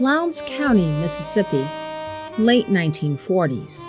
Lowndes 0.00 0.42
County, 0.46 0.88
Mississippi, 0.98 1.64
late 2.38 2.66
1940s. 2.66 3.88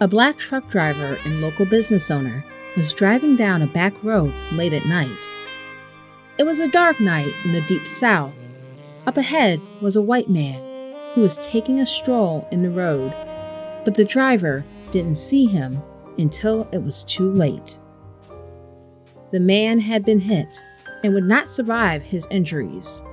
A 0.00 0.08
black 0.08 0.36
truck 0.36 0.68
driver 0.68 1.18
and 1.24 1.40
local 1.40 1.64
business 1.64 2.10
owner 2.10 2.44
was 2.76 2.92
driving 2.92 3.34
down 3.34 3.62
a 3.62 3.66
back 3.66 3.94
road 4.04 4.34
late 4.52 4.74
at 4.74 4.84
night. 4.84 5.08
It 6.36 6.42
was 6.44 6.60
a 6.60 6.68
dark 6.68 7.00
night 7.00 7.32
in 7.46 7.52
the 7.52 7.62
deep 7.62 7.88
south. 7.88 8.34
Up 9.06 9.16
ahead 9.16 9.58
was 9.80 9.96
a 9.96 10.02
white 10.02 10.28
man 10.28 10.62
who 11.14 11.22
was 11.22 11.38
taking 11.38 11.80
a 11.80 11.86
stroll 11.86 12.46
in 12.52 12.62
the 12.62 12.68
road, 12.68 13.14
but 13.86 13.94
the 13.94 14.04
driver 14.04 14.66
didn't 14.90 15.14
see 15.14 15.46
him 15.46 15.82
until 16.18 16.68
it 16.72 16.82
was 16.82 17.04
too 17.04 17.30
late. 17.30 17.80
The 19.30 19.40
man 19.40 19.80
had 19.80 20.04
been 20.04 20.20
hit 20.20 20.64
and 21.02 21.14
would 21.14 21.24
not 21.24 21.48
survive 21.48 22.02
his 22.02 22.26
injuries. 22.30 23.04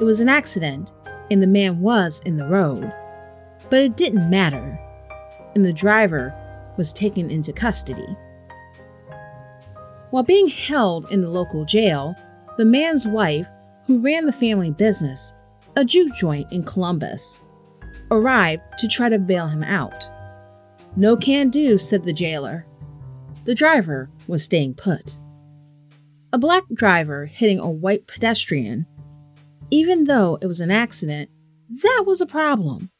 It 0.00 0.04
was 0.04 0.20
an 0.20 0.28
accident, 0.28 0.92
and 1.30 1.42
the 1.42 1.46
man 1.46 1.80
was 1.80 2.20
in 2.24 2.36
the 2.36 2.46
road, 2.46 2.92
but 3.70 3.80
it 3.80 3.96
didn't 3.96 4.30
matter, 4.30 4.78
and 5.54 5.64
the 5.64 5.72
driver 5.72 6.34
was 6.76 6.92
taken 6.92 7.30
into 7.30 7.52
custody. 7.52 8.16
While 10.10 10.22
being 10.22 10.48
held 10.48 11.10
in 11.10 11.20
the 11.20 11.28
local 11.28 11.64
jail, 11.64 12.14
the 12.56 12.64
man's 12.64 13.06
wife, 13.06 13.46
who 13.86 14.00
ran 14.00 14.26
the 14.26 14.32
family 14.32 14.70
business, 14.70 15.34
a 15.76 15.84
juke 15.84 16.14
joint 16.14 16.50
in 16.52 16.62
Columbus, 16.62 17.40
arrived 18.10 18.62
to 18.78 18.88
try 18.88 19.08
to 19.08 19.18
bail 19.18 19.48
him 19.48 19.62
out. 19.62 20.10
No 20.96 21.16
can 21.16 21.48
do, 21.50 21.78
said 21.78 22.04
the 22.04 22.12
jailer. 22.12 22.66
The 23.44 23.54
driver 23.54 24.10
was 24.26 24.42
staying 24.42 24.74
put. 24.74 25.18
A 26.32 26.38
black 26.38 26.64
driver 26.72 27.26
hitting 27.26 27.58
a 27.58 27.70
white 27.70 28.06
pedestrian, 28.06 28.86
even 29.70 30.04
though 30.04 30.38
it 30.42 30.46
was 30.46 30.60
an 30.60 30.70
accident, 30.70 31.30
that 31.82 32.04
was 32.06 32.20
a 32.20 32.26
problem. 32.26 32.90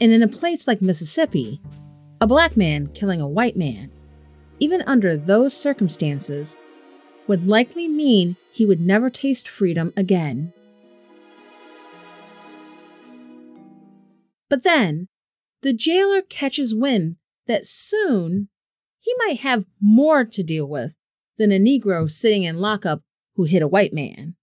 And 0.00 0.12
in 0.12 0.22
a 0.22 0.28
place 0.28 0.66
like 0.66 0.82
Mississippi, 0.82 1.60
a 2.20 2.26
black 2.26 2.56
man 2.56 2.88
killing 2.88 3.20
a 3.20 3.28
white 3.28 3.56
man, 3.56 3.90
even 4.58 4.82
under 4.86 5.16
those 5.16 5.54
circumstances, 5.54 6.56
would 7.26 7.46
likely 7.46 7.88
mean 7.88 8.36
he 8.52 8.66
would 8.66 8.80
never 8.80 9.08
taste 9.08 9.48
freedom 9.48 9.92
again. 9.96 10.52
But 14.48 14.64
then, 14.64 15.08
the 15.62 15.72
jailer 15.72 16.22
catches 16.22 16.74
wind 16.74 17.16
that 17.46 17.66
soon 17.66 18.48
he 18.98 19.12
might 19.18 19.40
have 19.40 19.66
more 19.80 20.24
to 20.24 20.42
deal 20.42 20.66
with 20.66 20.94
than 21.38 21.52
a 21.52 21.58
Negro 21.58 22.08
sitting 22.08 22.44
in 22.44 22.58
lockup 22.58 23.02
who 23.34 23.44
hit 23.44 23.62
a 23.62 23.68
white 23.68 23.92
man. 23.92 24.36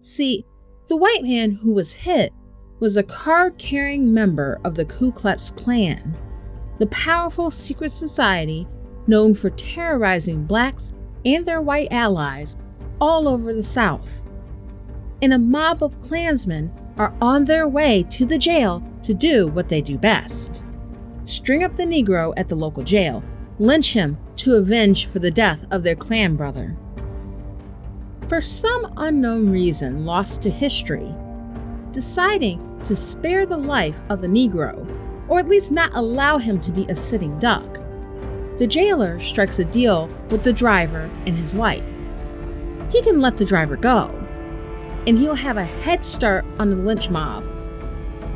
See, 0.00 0.44
the 0.88 0.96
white 0.96 1.22
man 1.22 1.52
who 1.52 1.72
was 1.72 1.94
hit 1.94 2.32
was 2.78 2.96
a 2.96 3.02
card 3.02 3.58
carrying 3.58 4.12
member 4.12 4.60
of 4.64 4.74
the 4.74 4.84
Ku 4.84 5.10
Klux 5.10 5.50
Klan, 5.50 6.16
the 6.78 6.86
powerful 6.88 7.50
secret 7.50 7.90
society 7.90 8.68
known 9.06 9.34
for 9.34 9.50
terrorizing 9.50 10.44
blacks 10.44 10.94
and 11.24 11.44
their 11.44 11.60
white 11.60 11.88
allies 11.90 12.56
all 13.00 13.26
over 13.28 13.52
the 13.52 13.62
South. 13.62 14.24
And 15.22 15.32
a 15.32 15.38
mob 15.38 15.82
of 15.82 16.00
Klansmen 16.00 16.70
are 16.98 17.14
on 17.20 17.44
their 17.44 17.68
way 17.68 18.02
to 18.10 18.24
the 18.24 18.38
jail 18.38 18.82
to 19.02 19.14
do 19.14 19.46
what 19.48 19.68
they 19.68 19.80
do 19.80 19.98
best 19.98 20.62
string 21.26 21.64
up 21.64 21.76
the 21.76 21.84
Negro 21.84 22.32
at 22.36 22.48
the 22.48 22.54
local 22.54 22.82
jail, 22.82 23.22
lynch 23.58 23.92
him 23.92 24.16
to 24.36 24.54
avenge 24.54 25.06
for 25.06 25.18
the 25.18 25.30
death 25.30 25.66
of 25.70 25.82
their 25.82 25.96
clan 25.96 26.36
brother. 26.36 26.76
For 28.28 28.40
some 28.40 28.92
unknown 28.96 29.50
reason 29.50 30.04
lost 30.04 30.42
to 30.44 30.50
history, 30.50 31.14
deciding 31.90 32.80
to 32.84 32.94
spare 32.94 33.44
the 33.44 33.56
life 33.56 33.98
of 34.08 34.20
the 34.20 34.28
Negro, 34.28 34.86
or 35.28 35.40
at 35.40 35.48
least 35.48 35.72
not 35.72 35.94
allow 35.94 36.38
him 36.38 36.60
to 36.60 36.72
be 36.72 36.86
a 36.86 36.94
sitting 36.94 37.38
duck, 37.38 37.80
the 38.58 38.66
jailer 38.66 39.18
strikes 39.18 39.58
a 39.58 39.64
deal 39.64 40.08
with 40.30 40.42
the 40.42 40.52
driver 40.52 41.10
and 41.26 41.36
his 41.36 41.54
wife. 41.54 41.84
He 42.90 43.02
can 43.02 43.20
let 43.20 43.36
the 43.36 43.44
driver 43.44 43.76
go, 43.76 44.25
and 45.06 45.18
he'll 45.18 45.34
have 45.34 45.56
a 45.56 45.64
head 45.64 46.04
start 46.04 46.44
on 46.58 46.70
the 46.70 46.76
lynch 46.76 47.10
mob. 47.10 47.44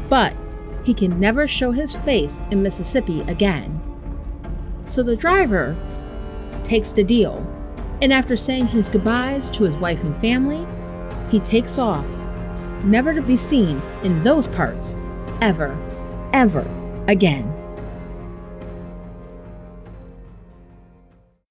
But 0.08 0.36
he 0.84 0.94
can 0.94 1.20
never 1.20 1.46
show 1.46 1.72
his 1.72 1.94
face 1.94 2.42
in 2.50 2.62
Mississippi 2.62 3.20
again. 3.22 3.80
So 4.84 5.02
the 5.02 5.16
driver 5.16 5.76
takes 6.62 6.92
the 6.92 7.04
deal, 7.04 7.46
and 8.02 8.12
after 8.12 8.36
saying 8.36 8.68
his 8.68 8.88
goodbyes 8.88 9.50
to 9.52 9.64
his 9.64 9.76
wife 9.76 10.02
and 10.02 10.16
family, 10.16 10.66
he 11.30 11.38
takes 11.38 11.78
off, 11.78 12.08
never 12.84 13.12
to 13.12 13.22
be 13.22 13.36
seen 13.36 13.82
in 14.02 14.22
those 14.22 14.48
parts 14.48 14.96
ever, 15.40 15.76
ever 16.32 16.66
again. 17.08 17.54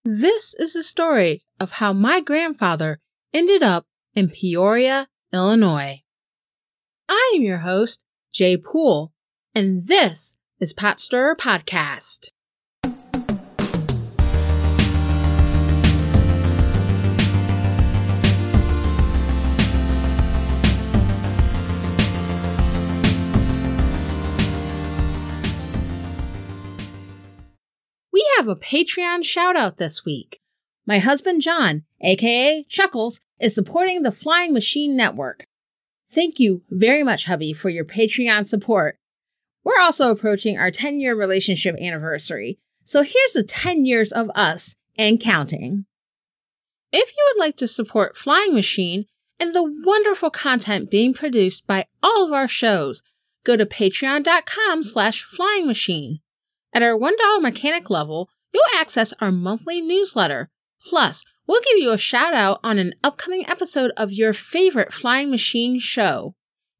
This 0.04 0.54
is 0.56 0.74
the 0.74 0.84
story 0.84 1.44
of 1.60 1.74
how 1.74 1.94
my 1.94 2.20
grandfather 2.20 3.00
ended 3.34 3.62
up 3.62 3.86
in 4.20 4.28
Peoria, 4.28 5.08
Illinois. 5.32 6.04
I 7.08 7.34
am 7.38 7.42
your 7.42 7.60
host, 7.60 8.04
Jay 8.34 8.58
Poole, 8.58 9.14
and 9.56 9.88
this 9.88 10.38
is 10.60 10.74
Pot 10.74 11.00
Stirrer 11.00 11.38
Podcast. 11.38 12.32
We 28.12 28.30
have 28.36 28.50
a 28.50 28.58
Patreon 28.58 29.24
shout 29.24 29.56
out 29.56 29.78
this 29.78 30.04
week. 30.04 30.42
My 30.86 31.00
husband 31.00 31.42
John, 31.42 31.84
aka 32.02 32.66
Chuckles, 32.68 33.22
is 33.40 33.56
supporting 33.56 34.04
the 34.04 34.12
Flying 34.12 34.54
Machine 34.54 34.96
Network. 34.96 35.48
Thank 36.12 36.40
you 36.40 36.64
very 36.70 37.04
much, 37.04 37.26
hubby, 37.26 37.54
for 37.54 37.70
your 37.70 37.86
Patreon 37.86 38.48
support. 38.48 38.98
We're 39.64 39.80
also 39.80 40.12
approaching 40.12 40.58
our 40.58 40.72
10 40.72 41.00
year 41.00 41.16
relationship 41.16 41.76
anniversary, 41.80 42.60
so 42.84 43.04
here's 43.04 43.34
the 43.34 43.44
10 43.44 43.86
years 43.86 44.12
of 44.12 44.32
us 44.34 44.76
and 44.98 45.20
counting. 45.20 45.86
If 46.92 47.12
you 47.16 47.28
would 47.28 47.40
like 47.44 47.56
to 47.58 47.68
support 47.68 48.18
Flying 48.18 48.56
Machine 48.56 49.06
and 49.40 49.54
the 49.54 49.64
wonderful 49.86 50.32
content 50.32 50.90
being 50.90 51.14
produced 51.14 51.68
by 51.68 51.86
all 52.02 52.26
of 52.26 52.34
our 52.34 52.48
shows, 52.48 53.04
go 53.46 53.56
to 53.56 53.66
patreon.com 53.66 54.84
slash 54.84 55.24
flying 55.24 55.68
machine. 55.68 56.20
At 56.74 56.84
our 56.84 56.98
$1 56.98 57.12
mechanic 57.42 57.90
level, 57.90 58.30
you'll 58.54 58.64
access 58.76 59.14
our 59.22 59.32
monthly 59.32 59.82
newsletter. 59.82 60.50
Plus, 60.84 61.26
we'll 61.50 61.62
give 61.62 61.80
you 61.80 61.92
a 61.92 61.98
shout 61.98 62.36
out 62.36 62.60
on 62.64 62.78
an 62.78 62.94
upcoming 63.04 63.44
episode 63.50 63.92
of 63.98 64.12
your 64.12 64.34
favorite 64.34 64.94
flying 64.94 65.32
machine 65.32 65.80
show. 65.80 66.36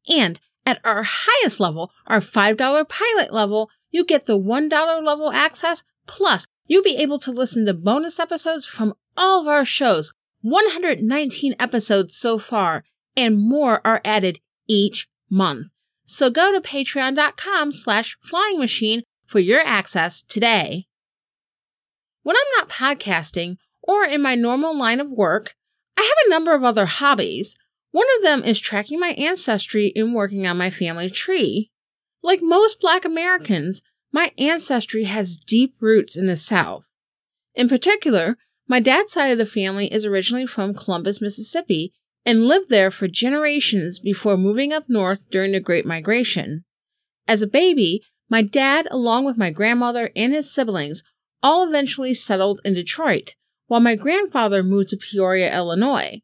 And 0.08 0.38
at 0.64 0.80
our 0.84 1.02
highest 1.04 1.58
level, 1.58 1.90
our 2.06 2.20
$5 2.20 2.88
pilot 2.88 3.32
level, 3.32 3.68
you 3.90 4.04
get 4.04 4.26
the 4.26 4.38
$1 4.38 5.04
level 5.04 5.32
access. 5.32 5.82
Plus, 6.06 6.46
you'll 6.66 6.84
be 6.84 6.96
able 6.98 7.18
to 7.18 7.32
listen 7.32 7.66
to 7.66 7.74
bonus 7.74 8.20
episodes 8.20 8.64
from 8.64 8.94
all 9.16 9.40
of 9.40 9.48
our 9.48 9.64
shows, 9.64 10.14
119 10.42 11.54
episodes 11.58 12.16
so 12.16 12.38
far, 12.38 12.84
and 13.16 13.36
more 13.38 13.84
are 13.84 14.00
added 14.04 14.38
each 14.68 15.08
month. 15.28 15.66
So 16.04 16.30
go 16.30 16.52
to 16.52 16.60
patreon.com 16.60 17.72
slash 17.72 18.16
flying 18.20 18.60
machine 18.60 19.02
for 19.26 19.40
your 19.40 19.62
access 19.64 20.22
today. 20.22 20.86
When 22.22 22.36
I'm 22.36 22.58
not 22.58 22.68
podcasting 22.68 23.56
or 23.82 24.04
in 24.04 24.22
my 24.22 24.34
normal 24.34 24.76
line 24.76 25.00
of 25.00 25.10
work, 25.10 25.54
I 25.96 26.02
have 26.02 26.26
a 26.26 26.30
number 26.30 26.54
of 26.54 26.64
other 26.64 26.86
hobbies. 26.86 27.56
One 27.92 28.06
of 28.16 28.22
them 28.22 28.44
is 28.44 28.60
tracking 28.60 29.00
my 29.00 29.10
ancestry 29.10 29.92
and 29.96 30.14
working 30.14 30.46
on 30.46 30.56
my 30.56 30.70
family 30.70 31.10
tree. 31.10 31.70
Like 32.22 32.40
most 32.42 32.80
Black 32.80 33.04
Americans, 33.04 33.82
my 34.12 34.32
ancestry 34.38 35.04
has 35.04 35.38
deep 35.38 35.74
roots 35.80 36.16
in 36.16 36.26
the 36.26 36.36
South. 36.36 36.88
In 37.54 37.68
particular, 37.68 38.36
my 38.68 38.80
dad's 38.80 39.12
side 39.12 39.32
of 39.32 39.38
the 39.38 39.46
family 39.46 39.92
is 39.92 40.06
originally 40.06 40.46
from 40.46 40.74
Columbus, 40.74 41.20
Mississippi, 41.20 41.92
and 42.24 42.44
lived 42.44 42.68
there 42.68 42.90
for 42.90 43.08
generations 43.08 43.98
before 43.98 44.36
moving 44.36 44.72
up 44.72 44.84
north 44.88 45.20
during 45.30 45.52
the 45.52 45.60
Great 45.60 45.86
Migration. 45.86 46.64
As 47.26 47.42
a 47.42 47.46
baby, 47.46 48.02
my 48.28 48.42
dad, 48.42 48.86
along 48.90 49.24
with 49.24 49.38
my 49.38 49.50
grandmother 49.50 50.10
and 50.14 50.32
his 50.32 50.52
siblings, 50.52 51.02
all 51.42 51.66
eventually 51.66 52.14
settled 52.14 52.60
in 52.64 52.74
Detroit, 52.74 53.34
while 53.70 53.78
my 53.78 53.94
grandfather 53.94 54.64
moved 54.64 54.88
to 54.88 54.96
Peoria, 54.96 55.54
Illinois. 55.54 56.20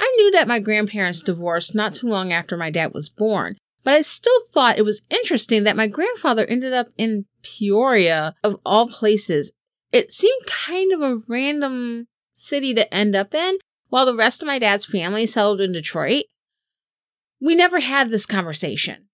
I 0.00 0.14
knew 0.16 0.30
that 0.30 0.48
my 0.48 0.60
grandparents 0.60 1.22
divorced 1.22 1.74
not 1.74 1.92
too 1.92 2.08
long 2.08 2.32
after 2.32 2.56
my 2.56 2.70
dad 2.70 2.94
was 2.94 3.10
born, 3.10 3.58
but 3.82 3.92
I 3.92 4.00
still 4.00 4.40
thought 4.50 4.78
it 4.78 4.84
was 4.84 5.02
interesting 5.10 5.64
that 5.64 5.76
my 5.76 5.86
grandfather 5.86 6.46
ended 6.46 6.72
up 6.72 6.88
in 6.96 7.26
Peoria, 7.42 8.34
of 8.42 8.58
all 8.64 8.88
places. 8.88 9.52
It 9.92 10.10
seemed 10.10 10.46
kind 10.46 10.90
of 10.90 11.02
a 11.02 11.20
random 11.28 12.06
city 12.32 12.72
to 12.72 12.94
end 12.94 13.14
up 13.14 13.34
in, 13.34 13.58
while 13.90 14.06
the 14.06 14.16
rest 14.16 14.40
of 14.40 14.46
my 14.46 14.58
dad's 14.58 14.86
family 14.86 15.26
settled 15.26 15.60
in 15.60 15.72
Detroit. 15.72 16.24
We 17.42 17.54
never 17.54 17.80
had 17.80 18.08
this 18.08 18.24
conversation. 18.24 19.08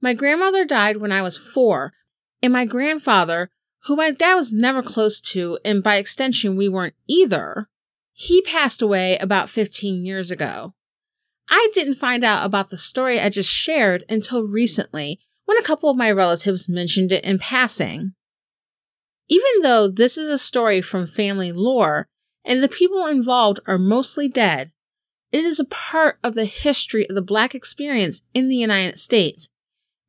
My 0.00 0.14
grandmother 0.14 0.64
died 0.64 0.96
when 0.96 1.12
I 1.12 1.22
was 1.22 1.38
four, 1.38 1.92
and 2.42 2.52
my 2.52 2.64
grandfather, 2.64 3.50
who 3.84 3.96
my 3.96 4.10
dad 4.10 4.34
was 4.34 4.52
never 4.52 4.82
close 4.82 5.20
to, 5.20 5.58
and 5.64 5.82
by 5.82 5.96
extension, 5.96 6.56
we 6.56 6.68
weren't 6.68 6.94
either, 7.06 7.68
he 8.12 8.42
passed 8.42 8.82
away 8.82 9.16
about 9.18 9.48
15 9.48 10.04
years 10.04 10.30
ago. 10.30 10.74
I 11.48 11.70
didn't 11.72 11.94
find 11.94 12.24
out 12.24 12.44
about 12.44 12.70
the 12.70 12.76
story 12.76 13.20
I 13.20 13.28
just 13.28 13.50
shared 13.50 14.04
until 14.08 14.46
recently 14.46 15.20
when 15.44 15.56
a 15.56 15.62
couple 15.62 15.88
of 15.88 15.96
my 15.96 16.10
relatives 16.10 16.68
mentioned 16.68 17.12
it 17.12 17.24
in 17.24 17.38
passing. 17.38 18.14
Even 19.28 19.62
though 19.62 19.88
this 19.88 20.18
is 20.18 20.28
a 20.28 20.38
story 20.38 20.80
from 20.80 21.06
family 21.06 21.52
lore 21.52 22.08
and 22.44 22.62
the 22.62 22.68
people 22.68 23.06
involved 23.06 23.60
are 23.66 23.78
mostly 23.78 24.28
dead, 24.28 24.72
it 25.30 25.44
is 25.44 25.60
a 25.60 25.64
part 25.66 26.18
of 26.24 26.34
the 26.34 26.44
history 26.44 27.08
of 27.08 27.14
the 27.14 27.22
Black 27.22 27.54
experience 27.54 28.22
in 28.34 28.48
the 28.48 28.56
United 28.56 28.98
States, 28.98 29.48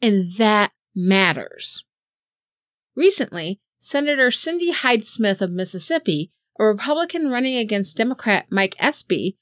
and 0.02 0.32
that 0.38 0.72
matters. 0.96 1.84
Recently, 3.00 3.62
Senator 3.78 4.30
Cindy 4.30 4.72
Hyde 4.72 5.08
Smith 5.08 5.42
of 5.42 5.52
Mississippi, 5.52 6.34
a 6.60 6.66
Republican 6.66 7.32
running 7.32 7.56
against 7.56 7.96
Democrat 7.96 8.48
Mike 8.52 8.76
Espy, 8.78 9.38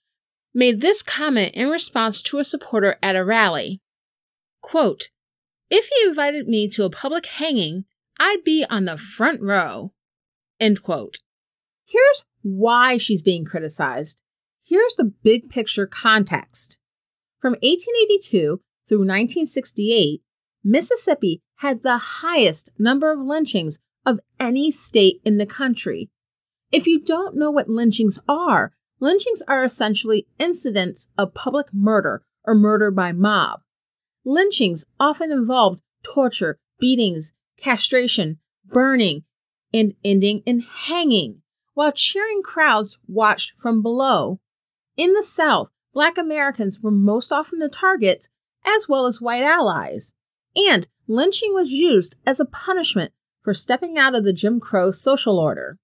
made 0.54 0.80
this 0.80 1.02
comment 1.02 1.56
in 1.56 1.70
response 1.70 2.22
to 2.22 2.38
a 2.38 2.44
supporter 2.44 2.98
at 3.02 3.16
a 3.16 3.26
rally. 3.26 3.82
Quote, 4.62 5.10
if 5.72 5.88
he 5.88 6.08
invited 6.08 6.48
me 6.48 6.70
to 6.70 6.84
a 6.84 6.92
public 6.92 7.26
hanging, 7.26 7.86
I'd 8.20 8.44
be 8.46 8.64
on 8.70 8.86
the 8.86 8.96
front 8.96 9.42
row. 9.42 9.92
End 10.60 10.84
quote. 10.84 11.18
Here's 11.84 12.26
why 12.44 12.98
she's 12.98 13.24
being 13.24 13.44
criticized. 13.44 14.22
Here's 14.64 14.96
the 14.98 15.12
big 15.24 15.50
picture 15.50 15.88
context. 15.88 16.78
From 17.42 17.54
1882 17.54 18.62
through 18.88 19.00
1968, 19.00 20.22
Mississippi 20.64 21.42
had 21.58 21.84
the 21.84 21.98
highest 21.98 22.70
number 22.78 23.12
of 23.12 23.20
lynchings 23.20 23.80
of 24.06 24.20
any 24.40 24.72
state 24.72 25.22
in 25.26 25.38
the 25.38 25.46
country. 25.46 26.10
If 26.72 26.88
you 26.88 27.00
don't 27.00 27.36
know 27.36 27.52
what 27.52 27.70
lynchings 27.70 28.22
are, 28.28 28.74
lynchings 29.00 29.42
are 29.48 29.64
essentially 29.64 30.28
incidents 30.40 31.12
of 31.18 31.34
public 31.34 31.68
murder 31.74 32.24
or 32.46 32.56
murder 32.56 32.92
by 32.92 33.12
mob. 33.12 33.62
Lynchings 34.26 34.86
often 35.00 35.32
involved 35.32 35.82
torture, 36.04 36.60
beatings, 36.80 37.34
castration, 37.58 38.40
burning, 38.66 39.24
and 39.74 39.94
ending 40.04 40.42
in 40.46 40.62
hanging, 40.62 41.42
while 41.74 41.92
cheering 41.92 42.42
crowds 42.44 43.00
watched 43.08 43.54
from 43.58 43.82
below. 43.82 44.40
In 44.96 45.14
the 45.14 45.24
South, 45.24 45.72
Black 45.94 46.18
Americans 46.18 46.82
were 46.82 46.92
most 46.92 47.32
often 47.32 47.60
the 47.60 47.70
targets, 47.70 48.30
as 48.66 48.88
well 48.88 49.06
as 49.06 49.22
white 49.22 49.44
allies, 49.44 50.14
and 50.56 50.88
lynching 51.08 51.54
was 51.54 51.72
used 51.72 52.16
as 52.26 52.40
a 52.40 52.46
punishment 52.46 53.12
for 53.44 53.54
stepping 53.54 53.98
out 53.98 54.16
of 54.16 54.24
the 54.24 54.34
Jim 54.34 54.60
Crow 54.60 54.92
social 54.92 55.40
order. 55.40 55.78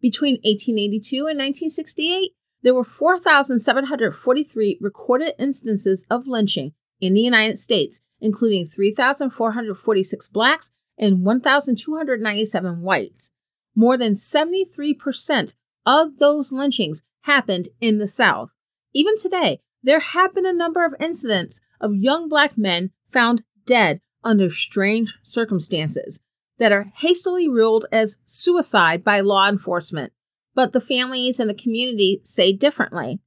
Between 0.00 0.36
1882 0.36 1.16
and 1.18 1.38
1968, 1.38 2.32
there 2.62 2.74
were 2.74 2.84
4,743 2.84 4.78
recorded 4.80 5.34
instances 5.38 6.06
of 6.10 6.26
lynching 6.26 6.72
in 7.00 7.14
the 7.14 7.20
United 7.20 7.58
States, 7.58 8.00
including 8.20 8.66
3,446 8.66 10.28
blacks 10.28 10.70
and 10.98 11.24
1,297 11.24 12.80
whites. 12.80 13.32
More 13.76 13.98
than 13.98 14.12
73% 14.12 15.54
of 15.84 16.18
those 16.18 16.52
lynchings 16.52 17.02
happened 17.22 17.68
in 17.80 17.98
the 17.98 18.06
South. 18.06 18.52
Even 18.94 19.16
today, 19.16 19.60
there 19.82 20.00
have 20.00 20.34
been 20.34 20.46
a 20.46 20.52
number 20.52 20.84
of 20.84 20.94
incidents 20.98 21.60
of 21.80 21.94
young 21.94 22.28
black 22.28 22.56
men 22.56 22.90
found 23.10 23.42
dead 23.66 24.00
under 24.24 24.50
strange 24.50 25.18
circumstances 25.22 26.20
that 26.58 26.72
are 26.72 26.92
hastily 26.96 27.48
ruled 27.48 27.86
as 27.92 28.18
suicide 28.24 29.04
by 29.04 29.20
law 29.20 29.48
enforcement, 29.48 30.12
but 30.54 30.72
the 30.72 30.80
families 30.80 31.38
and 31.38 31.50
the 31.50 31.54
community 31.54 32.20
say 32.22 32.52
differently 32.52 33.20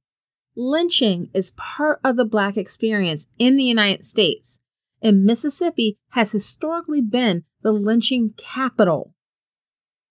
lynching 0.58 1.30
is 1.32 1.52
part 1.52 2.00
of 2.04 2.16
the 2.16 2.24
Black 2.24 2.56
experience 2.56 3.28
in 3.38 3.56
the 3.56 3.64
United 3.64 4.04
States, 4.04 4.60
and 5.00 5.24
Mississippi 5.24 5.96
has 6.10 6.32
historically 6.32 7.00
been 7.00 7.44
the 7.62 7.72
lynching 7.72 8.34
capital. 8.36 9.14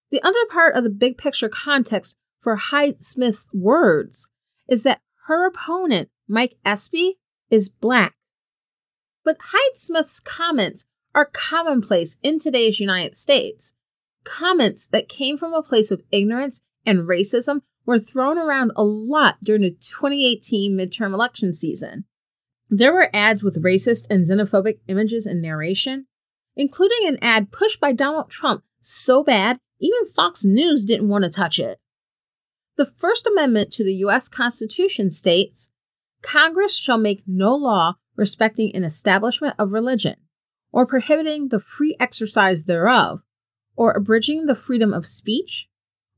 The 0.10 0.24
other 0.24 0.46
part 0.50 0.76
of 0.76 0.86
the 0.86 0.90
big 0.90 1.18
picture 1.18 1.50
context 1.50 2.16
for 2.40 2.56
Hyde 2.56 3.04
Smith's 3.04 3.50
words 3.54 4.30
is 4.70 4.84
that 4.84 5.02
her 5.26 5.46
opponent, 5.46 6.10
Mike 6.30 6.56
Espy, 6.64 7.20
is 7.52 7.68
Black. 7.68 8.16
But 9.28 9.40
Hyde 9.42 9.76
Smith's 9.78 10.22
comments 10.22 10.86
are 11.14 11.30
commonplace 11.34 12.16
in 12.24 12.40
today's 12.40 12.80
United 12.80 13.18
States. 13.18 13.74
Comments 14.24 14.88
that 14.88 15.10
came 15.10 15.38
from 15.38 15.54
a 15.54 15.62
place 15.62 15.92
of 15.92 16.02
ignorance 16.14 16.62
and 16.86 17.10
racism 17.10 17.60
were 17.86 18.00
thrown 18.00 18.38
around 18.38 18.72
a 18.78 18.86
lot 18.86 19.36
during 19.44 19.64
the 19.64 19.72
2018 19.72 20.78
midterm 20.78 21.14
election 21.14 21.52
season. 21.52 22.06
There 22.70 22.94
were 22.94 23.10
ads 23.14 23.44
with 23.44 23.62
racist 23.62 24.10
and 24.10 24.24
xenophobic 24.24 24.80
images 24.88 25.26
and 25.26 25.42
narration, 25.42 26.08
including 26.56 27.06
an 27.06 27.18
ad 27.22 27.52
pushed 27.52 27.82
by 27.82 27.92
Donald 27.92 28.30
Trump 28.30 28.64
so 28.80 29.26
bad 29.26 29.60
even 29.82 30.08
Fox 30.08 30.46
News 30.46 30.86
didn't 30.86 31.10
want 31.10 31.26
to 31.26 31.30
touch 31.30 31.60
it. 31.60 31.80
The 32.78 32.86
First 32.86 33.28
Amendment 33.28 33.74
to 33.74 33.84
the 33.84 33.96
U.S. 33.96 34.30
Constitution 34.30 35.10
states 35.10 35.70
Congress 36.22 36.78
shall 36.78 36.98
make 36.98 37.24
no 37.28 37.54
law 37.54 37.96
respecting 38.18 38.76
an 38.76 38.84
establishment 38.84 39.56
of 39.58 39.72
religion, 39.72 40.16
or 40.74 40.86
prohibiting 40.86 41.48
the 41.48 41.60
free 41.60 41.96
exercise 42.00 42.66
thereof, 42.66 43.22
or 43.78 43.92
abridging 43.94 44.46
the 44.46 44.56
freedom 44.56 44.94
of 44.94 45.08
speech, 45.08 45.70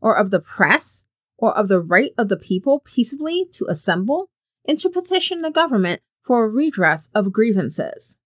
or 0.01 0.17
of 0.17 0.31
the 0.31 0.39
press, 0.39 1.05
or 1.37 1.55
of 1.55 1.67
the 1.67 1.79
right 1.79 2.13
of 2.17 2.29
the 2.29 2.37
people 2.37 2.79
peaceably 2.79 3.45
to 3.51 3.65
assemble 3.69 4.29
and 4.67 4.79
to 4.79 4.89
petition 4.89 5.41
the 5.41 5.51
government 5.51 6.01
for 6.23 6.43
a 6.43 6.49
redress 6.49 7.09
of 7.13 7.31
grievances. 7.31 8.19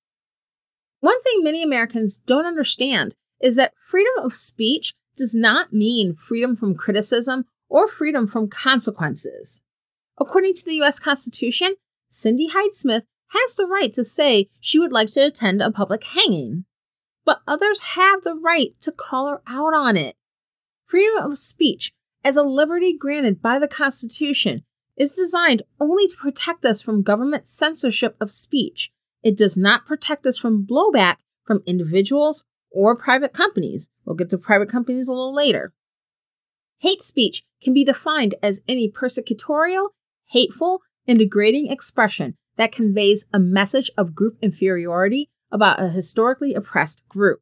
One 0.99 1.21
thing 1.23 1.43
many 1.43 1.61
Americans 1.61 2.17
don't 2.17 2.45
understand 2.45 3.15
is 3.41 3.55
that 3.57 3.73
freedom 3.77 4.13
of 4.23 4.35
speech 4.35 4.93
does 5.17 5.35
not 5.35 5.73
mean 5.73 6.15
freedom 6.15 6.55
from 6.55 6.75
criticism 6.75 7.45
or 7.69 7.87
freedom 7.87 8.27
from 8.27 8.47
consequences. 8.47 9.63
According 10.19 10.53
to 10.55 10.65
the 10.65 10.75
U.S. 10.75 10.99
Constitution, 10.99 11.75
Cindy 12.07 12.47
Hyde 12.47 12.73
Smith 12.73 13.03
has 13.33 13.55
the 13.55 13.67
right 13.67 13.91
to 13.93 14.03
say 14.03 14.49
she 14.59 14.79
would 14.79 14.91
like 14.91 15.09
to 15.11 15.25
attend 15.25 15.61
a 15.61 15.71
public 15.71 16.03
hanging, 16.03 16.65
but 17.25 17.41
others 17.47 17.95
have 17.95 18.21
the 18.23 18.35
right 18.35 18.79
to 18.81 18.91
call 18.91 19.27
her 19.27 19.41
out 19.47 19.73
on 19.73 19.97
it. 19.97 20.15
Freedom 20.85 21.17
of 21.17 21.37
speech 21.37 21.93
as 22.23 22.37
a 22.37 22.43
liberty 22.43 22.95
granted 22.97 23.41
by 23.41 23.59
the 23.59 23.67
Constitution, 23.67 24.63
is 24.95 25.15
designed 25.15 25.63
only 25.79 26.07
to 26.07 26.15
protect 26.15 26.65
us 26.65 26.81
from 26.81 27.01
government 27.01 27.47
censorship 27.47 28.15
of 28.21 28.31
speech. 28.31 28.91
It 29.23 29.37
does 29.37 29.57
not 29.57 29.85
protect 29.85 30.25
us 30.25 30.37
from 30.37 30.65
blowback 30.65 31.17
from 31.43 31.63
individuals 31.65 32.43
or 32.71 32.95
private 32.95 33.33
companies. 33.33 33.89
We'll 34.05 34.15
get 34.15 34.29
to 34.29 34.37
private 34.37 34.69
companies 34.69 35.07
a 35.07 35.11
little 35.11 35.33
later. 35.33 35.73
Hate 36.79 37.01
speech 37.01 37.43
can 37.61 37.73
be 37.73 37.83
defined 37.83 38.35
as 38.43 38.61
any 38.67 38.91
persecutorial, 38.91 39.89
hateful, 40.29 40.81
and 41.07 41.17
degrading 41.17 41.71
expression 41.71 42.37
that 42.57 42.71
conveys 42.71 43.25
a 43.33 43.39
message 43.39 43.89
of 43.97 44.15
group 44.15 44.37
inferiority 44.41 45.29
about 45.51 45.81
a 45.81 45.89
historically 45.89 46.53
oppressed 46.53 47.07
group. 47.07 47.41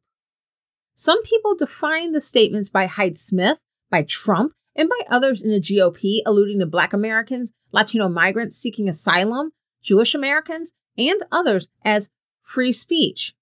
Some 0.94 1.22
people 1.22 1.54
define 1.54 2.12
the 2.12 2.20
statements 2.20 2.68
by 2.68 2.86
Hyde 2.86 3.18
Smith, 3.18 3.58
by 3.90 4.02
Trump, 4.02 4.52
and 4.74 4.88
by 4.88 5.00
others 5.10 5.42
in 5.42 5.50
the 5.50 5.60
GOP 5.60 6.20
alluding 6.24 6.60
to 6.60 6.66
Black 6.66 6.92
Americans, 6.92 7.52
Latino 7.72 8.08
migrants 8.08 8.56
seeking 8.56 8.88
asylum, 8.88 9.52
Jewish 9.82 10.14
Americans, 10.14 10.72
and 10.96 11.22
others 11.30 11.68
as 11.84 12.10
free 12.42 12.72
speech, 12.72 13.34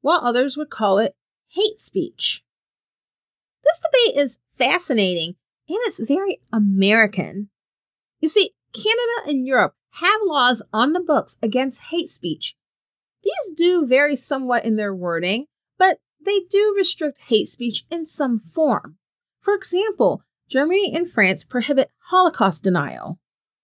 while 0.00 0.20
others 0.22 0.56
would 0.56 0.70
call 0.70 0.98
it 0.98 1.14
hate 1.48 1.78
speech. 1.78 2.42
This 3.64 3.80
debate 3.80 4.22
is 4.22 4.38
fascinating 4.54 5.34
and 5.68 5.78
it's 5.82 5.98
very 5.98 6.40
American. 6.52 7.50
You 8.20 8.28
see, 8.28 8.52
Canada 8.72 9.28
and 9.30 9.46
Europe 9.46 9.74
have 10.00 10.20
laws 10.24 10.62
on 10.72 10.92
the 10.92 11.00
books 11.00 11.36
against 11.42 11.84
hate 11.90 12.08
speech. 12.08 12.54
These 13.22 13.56
do 13.56 13.86
vary 13.86 14.16
somewhat 14.16 14.64
in 14.64 14.76
their 14.76 14.94
wording, 14.94 15.46
but 15.78 15.98
they 16.24 16.40
do 16.50 16.74
restrict 16.76 17.20
hate 17.28 17.48
speech 17.48 17.84
in 17.90 18.06
some 18.06 18.38
form. 18.38 18.96
For 19.40 19.54
example, 19.54 20.22
Germany 20.48 20.92
and 20.94 21.10
France 21.10 21.44
prohibit 21.44 21.90
Holocaust 22.06 22.64
denial. 22.64 23.18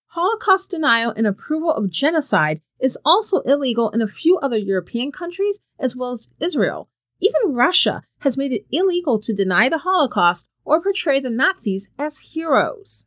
Holocaust 0.09 0.71
denial 0.71 1.13
and 1.17 1.27
approval 1.27 1.73
of 1.73 1.91
genocide 1.91 2.61
is 2.79 2.99
also 3.05 3.41
illegal 3.41 3.91
in 3.91 4.03
a 4.03 4.07
few 4.07 4.39
other 4.39 4.59
European 4.59 5.11
countries 5.11 5.61
as 5.79 5.97
well 5.97 6.13
as 6.13 6.33
Israel. 6.41 6.89
Even 7.21 7.55
Russia 7.55 8.03
has 8.21 8.37
made 8.37 8.53
it 8.53 8.67
illegal 8.71 9.19
to 9.21 9.35
deny 9.35 9.69
the 9.69 9.79
Holocaust 9.79 10.49
or 10.65 10.81
portray 10.81 11.21
the 11.21 11.31
Nazis 11.31 11.91
as 11.99 12.33
heroes. 12.35 13.07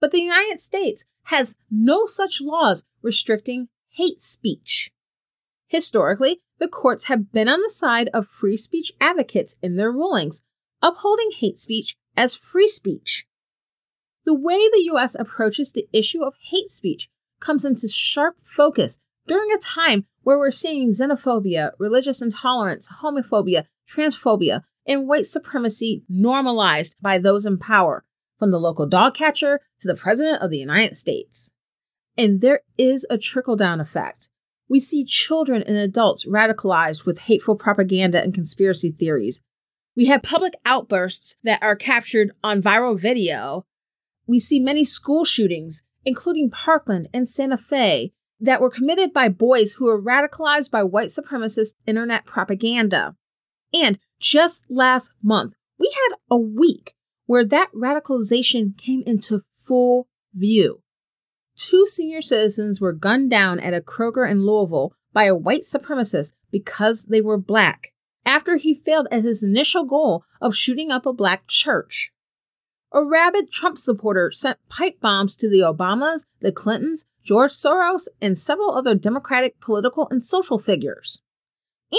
But 0.00 0.10
the 0.10 0.20
United 0.20 0.60
States 0.60 1.04
has 1.24 1.56
no 1.70 2.06
such 2.06 2.40
laws 2.40 2.84
restricting 3.02 3.68
hate 3.90 4.20
speech. 4.20 4.90
Historically, 5.66 6.40
the 6.58 6.68
courts 6.68 7.04
have 7.04 7.32
been 7.32 7.48
on 7.48 7.60
the 7.60 7.70
side 7.70 8.08
of 8.14 8.28
free 8.28 8.56
speech 8.56 8.92
advocates 9.00 9.56
in 9.62 9.76
their 9.76 9.90
rulings, 9.90 10.42
upholding 10.82 11.30
hate 11.32 11.58
speech 11.58 11.96
as 12.16 12.36
free 12.36 12.68
speech. 12.68 13.26
The 14.24 14.34
way 14.34 14.56
the 14.56 14.90
US 14.92 15.14
approaches 15.14 15.72
the 15.72 15.88
issue 15.92 16.22
of 16.22 16.34
hate 16.50 16.68
speech 16.68 17.08
comes 17.40 17.64
into 17.64 17.88
sharp 17.88 18.36
focus 18.42 19.00
during 19.26 19.50
a 19.52 19.58
time 19.58 20.06
where 20.22 20.38
we're 20.38 20.50
seeing 20.50 20.90
xenophobia, 20.90 21.72
religious 21.78 22.22
intolerance, 22.22 22.88
homophobia, 23.02 23.64
transphobia, 23.86 24.62
and 24.86 25.08
white 25.08 25.26
supremacy 25.26 26.04
normalized 26.08 26.96
by 27.00 27.18
those 27.18 27.46
in 27.46 27.58
power, 27.58 28.04
from 28.44 28.50
the 28.50 28.60
local 28.60 28.84
dog 28.84 29.14
catcher 29.14 29.58
to 29.80 29.88
the 29.88 29.96
President 29.96 30.42
of 30.42 30.50
the 30.50 30.58
United 30.58 30.94
States. 30.94 31.54
And 32.18 32.42
there 32.42 32.60
is 32.76 33.06
a 33.08 33.16
trickle 33.16 33.56
down 33.56 33.80
effect. 33.80 34.28
We 34.68 34.80
see 34.80 35.06
children 35.06 35.62
and 35.62 35.78
adults 35.78 36.26
radicalized 36.26 37.06
with 37.06 37.20
hateful 37.20 37.56
propaganda 37.56 38.22
and 38.22 38.34
conspiracy 38.34 38.90
theories. 38.90 39.40
We 39.96 40.08
have 40.08 40.22
public 40.22 40.52
outbursts 40.66 41.36
that 41.42 41.62
are 41.62 41.74
captured 41.74 42.32
on 42.44 42.60
viral 42.60 43.00
video. 43.00 43.64
We 44.26 44.38
see 44.38 44.60
many 44.60 44.84
school 44.84 45.24
shootings, 45.24 45.82
including 46.04 46.50
Parkland 46.50 47.08
and 47.14 47.26
Santa 47.26 47.56
Fe, 47.56 48.12
that 48.40 48.60
were 48.60 48.68
committed 48.68 49.14
by 49.14 49.30
boys 49.30 49.72
who 49.72 49.86
were 49.86 50.02
radicalized 50.02 50.70
by 50.70 50.82
white 50.82 51.08
supremacist 51.08 51.76
internet 51.86 52.26
propaganda. 52.26 53.16
And 53.72 53.98
just 54.20 54.66
last 54.68 55.14
month, 55.22 55.54
we 55.78 55.90
had 55.94 56.18
a 56.30 56.36
week 56.36 56.92
where 57.26 57.44
that 57.44 57.70
radicalization 57.72 58.76
came 58.76 59.02
into 59.06 59.42
full 59.52 60.08
view. 60.34 60.82
Two 61.56 61.86
senior 61.86 62.20
citizens 62.20 62.80
were 62.80 62.92
gunned 62.92 63.30
down 63.30 63.60
at 63.60 63.74
a 63.74 63.80
Kroger 63.80 64.28
in 64.28 64.44
Louisville 64.44 64.94
by 65.12 65.24
a 65.24 65.36
white 65.36 65.62
supremacist 65.62 66.34
because 66.50 67.04
they 67.04 67.20
were 67.20 67.38
black, 67.38 67.92
after 68.26 68.56
he 68.56 68.74
failed 68.74 69.06
at 69.10 69.22
his 69.22 69.42
initial 69.42 69.84
goal 69.84 70.24
of 70.40 70.56
shooting 70.56 70.90
up 70.90 71.06
a 71.06 71.12
black 71.12 71.46
church. 71.46 72.12
A 72.92 73.04
rabid 73.04 73.50
Trump 73.50 73.78
supporter 73.78 74.30
sent 74.30 74.58
pipe 74.68 75.00
bombs 75.00 75.36
to 75.36 75.48
the 75.48 75.60
Obamas, 75.60 76.26
the 76.40 76.52
Clintons, 76.52 77.06
George 77.24 77.50
Soros, 77.50 78.06
and 78.20 78.38
several 78.38 78.76
other 78.76 78.94
Democratic 78.94 79.58
political 79.60 80.06
and 80.10 80.22
social 80.22 80.58
figures. 80.58 81.20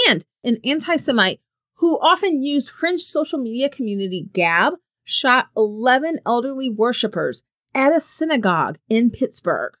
And 0.08 0.24
an 0.44 0.56
anti 0.64 0.96
Semite 0.96 1.40
who 1.76 1.98
often 2.00 2.42
used 2.42 2.70
fringe 2.70 3.00
social 3.00 3.38
media 3.38 3.68
community 3.68 4.28
Gab 4.32 4.74
shot 5.06 5.48
11 5.56 6.18
elderly 6.26 6.68
worshippers 6.68 7.42
at 7.74 7.94
a 7.94 8.00
synagogue 8.00 8.78
in 8.88 9.10
Pittsburgh. 9.10 9.74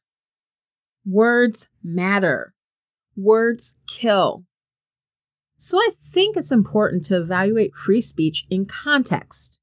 Words 1.04 1.68
matter. 1.82 2.54
Words 3.16 3.76
kill. 3.86 4.44
So 5.58 5.78
I 5.78 5.90
think 5.98 6.36
it's 6.36 6.52
important 6.52 7.04
to 7.04 7.16
evaluate 7.16 7.74
free 7.74 8.00
speech 8.00 8.46
in 8.50 8.66
context. 8.66 9.58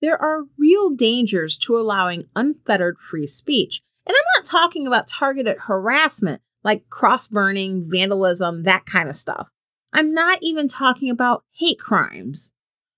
There 0.00 0.20
are 0.20 0.44
real 0.58 0.90
dangers 0.90 1.56
to 1.58 1.76
allowing 1.76 2.28
unfettered 2.36 2.98
free 2.98 3.26
speech. 3.26 3.82
And 4.06 4.14
I'm 4.16 4.40
not 4.42 4.46
talking 4.46 4.86
about 4.86 5.06
targeted 5.06 5.56
harassment 5.66 6.42
like 6.64 6.88
cross 6.88 7.28
burning, 7.28 7.88
vandalism, 7.88 8.62
that 8.64 8.86
kind 8.86 9.08
of 9.08 9.16
stuff. 9.16 9.48
I'm 9.92 10.14
not 10.14 10.38
even 10.42 10.68
talking 10.68 11.10
about 11.10 11.44
hate 11.52 11.78
crimes. 11.78 12.52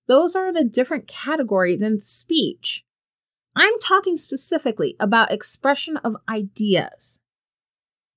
Those 0.06 0.36
are 0.36 0.48
in 0.48 0.56
a 0.56 0.64
different 0.64 1.06
category 1.06 1.76
than 1.76 1.98
speech. 1.98 2.84
I'm 3.56 3.78
talking 3.80 4.16
specifically 4.16 4.96
about 4.98 5.32
expression 5.32 5.96
of 5.98 6.16
ideas. 6.28 7.20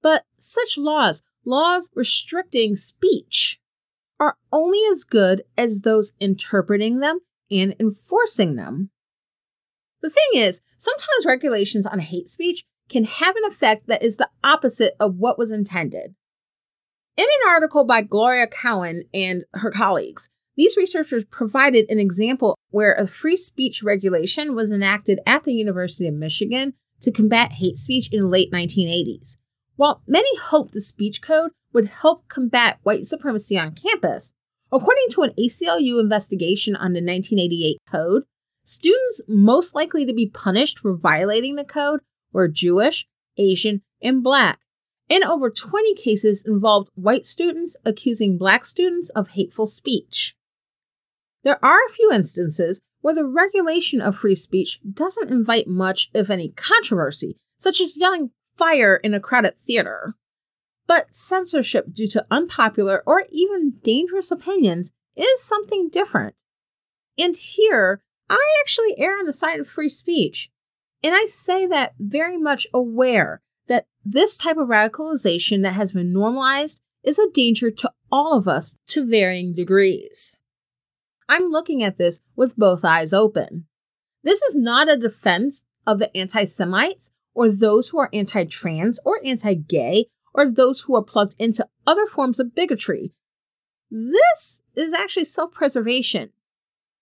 But 0.02 0.24
such 0.38 0.78
laws, 0.78 1.24
laws 1.46 1.92
restricting 1.96 2.76
speech, 2.76 3.60
are 4.20 4.38
only 4.52 4.80
as 4.90 5.04
good 5.04 5.44
as 5.58 5.82
those 5.82 6.14
interpreting 6.20 7.00
them 7.00 7.20
and 7.52 7.76
enforcing 7.80 8.56
them. 8.56 8.90
The 10.02 10.10
thing 10.10 10.42
is, 10.42 10.62
sometimes 10.78 11.26
regulations 11.26 11.86
on 11.86 12.00
hate 12.00 12.28
speech 12.28 12.66
can 12.90 13.04
have 13.04 13.36
an 13.36 13.46
effect 13.46 13.88
that 13.88 14.04
is 14.04 14.18
the 14.18 14.30
opposite 14.44 14.94
of 15.00 15.16
what 15.18 15.38
was 15.38 15.52
intended. 15.52 16.16
In 17.16 17.26
an 17.26 17.50
article 17.50 17.84
by 17.84 18.02
Gloria 18.02 18.48
Cowan 18.48 19.04
and 19.14 19.44
her 19.54 19.72
colleagues, 19.72 20.30
these 20.58 20.76
researchers 20.76 21.24
provided 21.24 21.86
an 21.88 22.00
example 22.00 22.58
where 22.72 22.94
a 22.94 23.08
free 23.08 23.36
speech 23.36 23.84
regulation 23.84 24.56
was 24.56 24.72
enacted 24.72 25.20
at 25.26 25.44
the 25.44 25.54
University 25.54 26.08
of 26.08 26.16
Michigan 26.16 26.74
to 27.00 27.12
combat 27.12 27.54
hate 27.54 27.78
speech 27.78 28.12
in 28.12 28.22
the 28.22 28.28
late 28.28 28.52
1980s. 28.52 29.38
While 29.76 30.02
many 30.08 30.36
hoped 30.40 30.74
the 30.74 30.82
speech 30.82 31.22
code 31.22 31.52
would 31.74 31.90
help 31.90 32.28
combat 32.28 32.80
white 32.82 33.06
supremacy 33.06 33.58
on 33.58 33.76
campus, 33.76 34.34
according 34.72 35.06
to 35.12 35.22
an 35.22 35.34
ACLU 35.38 36.00
investigation 36.00 36.76
on 36.76 36.94
the 36.94 37.02
1988 37.02 37.78
code, 37.90 38.24
students 38.64 39.22
most 39.28 39.76
likely 39.76 40.08
to 40.08 40.14
be 40.14 40.28
punished 40.28 40.80
for 40.80 40.98
violating 40.98 41.56
the 41.56 41.64
code 41.64 42.00
were 42.34 42.48
Jewish, 42.48 43.06
Asian, 43.38 43.84
and 44.02 44.24
Black. 44.24 44.60
And 45.08 45.24
over 45.24 45.52
20 45.52 45.94
cases 45.94 46.44
involved 46.46 46.90
white 46.96 47.28
students 47.28 47.78
accusing 47.86 48.40
Black 48.40 48.66
students 48.66 49.10
of 49.12 49.30
hateful 49.30 49.68
speech. 49.68 50.36
There 51.48 51.64
are 51.64 51.80
a 51.86 51.94
few 51.94 52.12
instances 52.12 52.82
where 53.00 53.16
the 53.16 53.24
regulation 53.24 54.02
of 54.02 54.18
free 54.18 54.36
speech 54.36 54.82
doesn't 54.84 55.32
invite 55.32 55.66
much, 55.66 56.10
if 56.14 56.30
any, 56.30 56.50
controversy, 56.50 57.38
such 57.58 57.80
as 57.80 57.96
yelling 57.98 58.32
fire 58.58 58.98
in 58.98 59.14
a 59.14 59.22
crowded 59.22 59.58
theater. 59.58 60.16
But 60.88 61.14
censorship 61.14 61.94
due 61.94 62.08
to 62.08 62.26
unpopular 62.30 63.02
or 63.06 63.28
even 63.32 63.76
dangerous 63.82 64.30
opinions 64.30 64.92
is 65.16 65.42
something 65.42 65.88
different. 65.88 66.36
And 67.18 67.34
here, 67.38 68.02
I 68.30 68.46
actually 68.60 68.96
err 68.98 69.18
on 69.18 69.24
the 69.24 69.32
side 69.32 69.62
of 69.62 69.70
free 69.70 69.88
speech. 69.88 70.50
And 71.02 71.16
I 71.16 71.24
say 71.24 71.66
that 71.66 71.94
very 71.98 72.36
much 72.36 72.68
aware 72.74 73.42
that 73.70 73.86
this 74.04 74.38
type 74.38 74.58
of 74.58 74.68
radicalization 74.68 75.62
that 75.62 75.76
has 75.76 75.94
been 75.94 76.12
normalized 76.12 76.82
is 77.06 77.18
a 77.18 77.32
danger 77.32 77.72
to 77.72 77.94
all 78.12 78.38
of 78.38 78.50
us 78.50 78.78
to 78.88 79.06
varying 79.06 79.54
degrees. 79.54 80.37
I'm 81.30 81.50
looking 81.50 81.84
at 81.84 81.98
this 81.98 82.22
with 82.36 82.56
both 82.56 82.86
eyes 82.86 83.14
open. 83.14 83.66
This 84.24 84.42
is 84.42 84.58
not 84.58 84.90
a 84.90 84.98
defense 84.98 85.66
of 85.86 86.00
the 86.00 86.16
anti 86.16 86.44
Semites 86.44 87.12
or 87.34 87.50
those 87.50 87.90
who 87.90 88.00
are 88.00 88.10
anti 88.14 88.46
trans 88.46 89.00
or 89.06 89.20
anti 89.24 89.54
gay 89.54 90.08
or 90.34 90.50
those 90.50 90.82
who 90.82 90.96
are 90.96 91.04
plugged 91.04 91.36
into 91.40 91.68
other 91.86 92.06
forms 92.06 92.40
of 92.40 92.56
bigotry. 92.56 93.14
This 93.90 94.62
is 94.76 94.94
actually 94.94 95.26
self 95.26 95.52
preservation. 95.52 96.32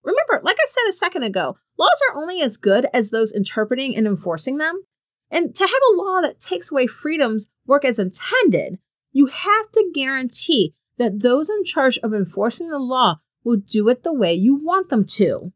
Remember, 0.03 0.39
like 0.43 0.57
I 0.59 0.65
said 0.67 0.87
a 0.87 0.93
second 0.93 1.23
ago, 1.23 1.57
laws 1.77 1.99
are 2.09 2.17
only 2.17 2.41
as 2.41 2.57
good 2.57 2.87
as 2.93 3.09
those 3.09 3.33
interpreting 3.33 3.95
and 3.95 4.05
enforcing 4.05 4.57
them. 4.57 4.83
And 5.31 5.55
to 5.55 5.63
have 5.63 5.71
a 5.71 5.97
law 5.97 6.21
that 6.21 6.39
takes 6.39 6.71
away 6.71 6.85
freedoms 6.87 7.49
work 7.65 7.83
as 7.83 7.97
intended, 7.97 8.77
you 9.11 9.25
have 9.25 9.71
to 9.71 9.91
guarantee 9.93 10.75
that 10.97 11.21
those 11.21 11.49
in 11.49 11.63
charge 11.63 11.97
of 11.99 12.13
enforcing 12.13 12.69
the 12.69 12.79
law 12.79 13.19
will 13.45 13.57
do 13.57 13.87
it 13.87 14.03
the 14.03 14.13
way 14.13 14.33
you 14.33 14.55
want 14.55 14.89
them 14.89 15.05
to. 15.05 15.53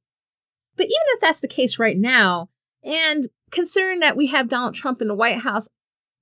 But 0.77 0.85
even 0.85 1.07
if 1.07 1.19
that's 1.19 1.41
the 1.41 1.47
case 1.47 1.77
right 1.77 1.97
now, 1.97 2.49
and 2.83 3.29
considering 3.51 3.99
that 3.99 4.15
we 4.15 4.27
have 4.27 4.47
Donald 4.47 4.75
Trump 4.75 5.01
in 5.01 5.09
the 5.09 5.15
White 5.15 5.39
House, 5.39 5.67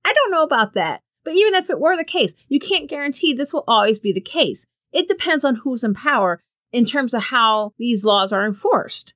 I 0.04 0.12
don't 0.12 0.32
know 0.32 0.42
about 0.42 0.74
that. 0.74 1.02
But 1.24 1.34
even 1.34 1.54
if 1.54 1.68
it 1.68 1.78
were 1.78 1.96
the 1.96 2.04
case, 2.04 2.34
you 2.48 2.58
can't 2.58 2.88
guarantee 2.88 3.34
this 3.34 3.52
will 3.52 3.64
always 3.68 3.98
be 3.98 4.12
the 4.12 4.20
case. 4.20 4.66
It 4.92 5.06
depends 5.06 5.44
on 5.44 5.56
who's 5.56 5.84
in 5.84 5.94
power 5.94 6.42
in 6.72 6.84
terms 6.86 7.12
of 7.14 7.24
how 7.24 7.74
these 7.78 8.04
laws 8.04 8.32
are 8.32 8.46
enforced. 8.46 9.14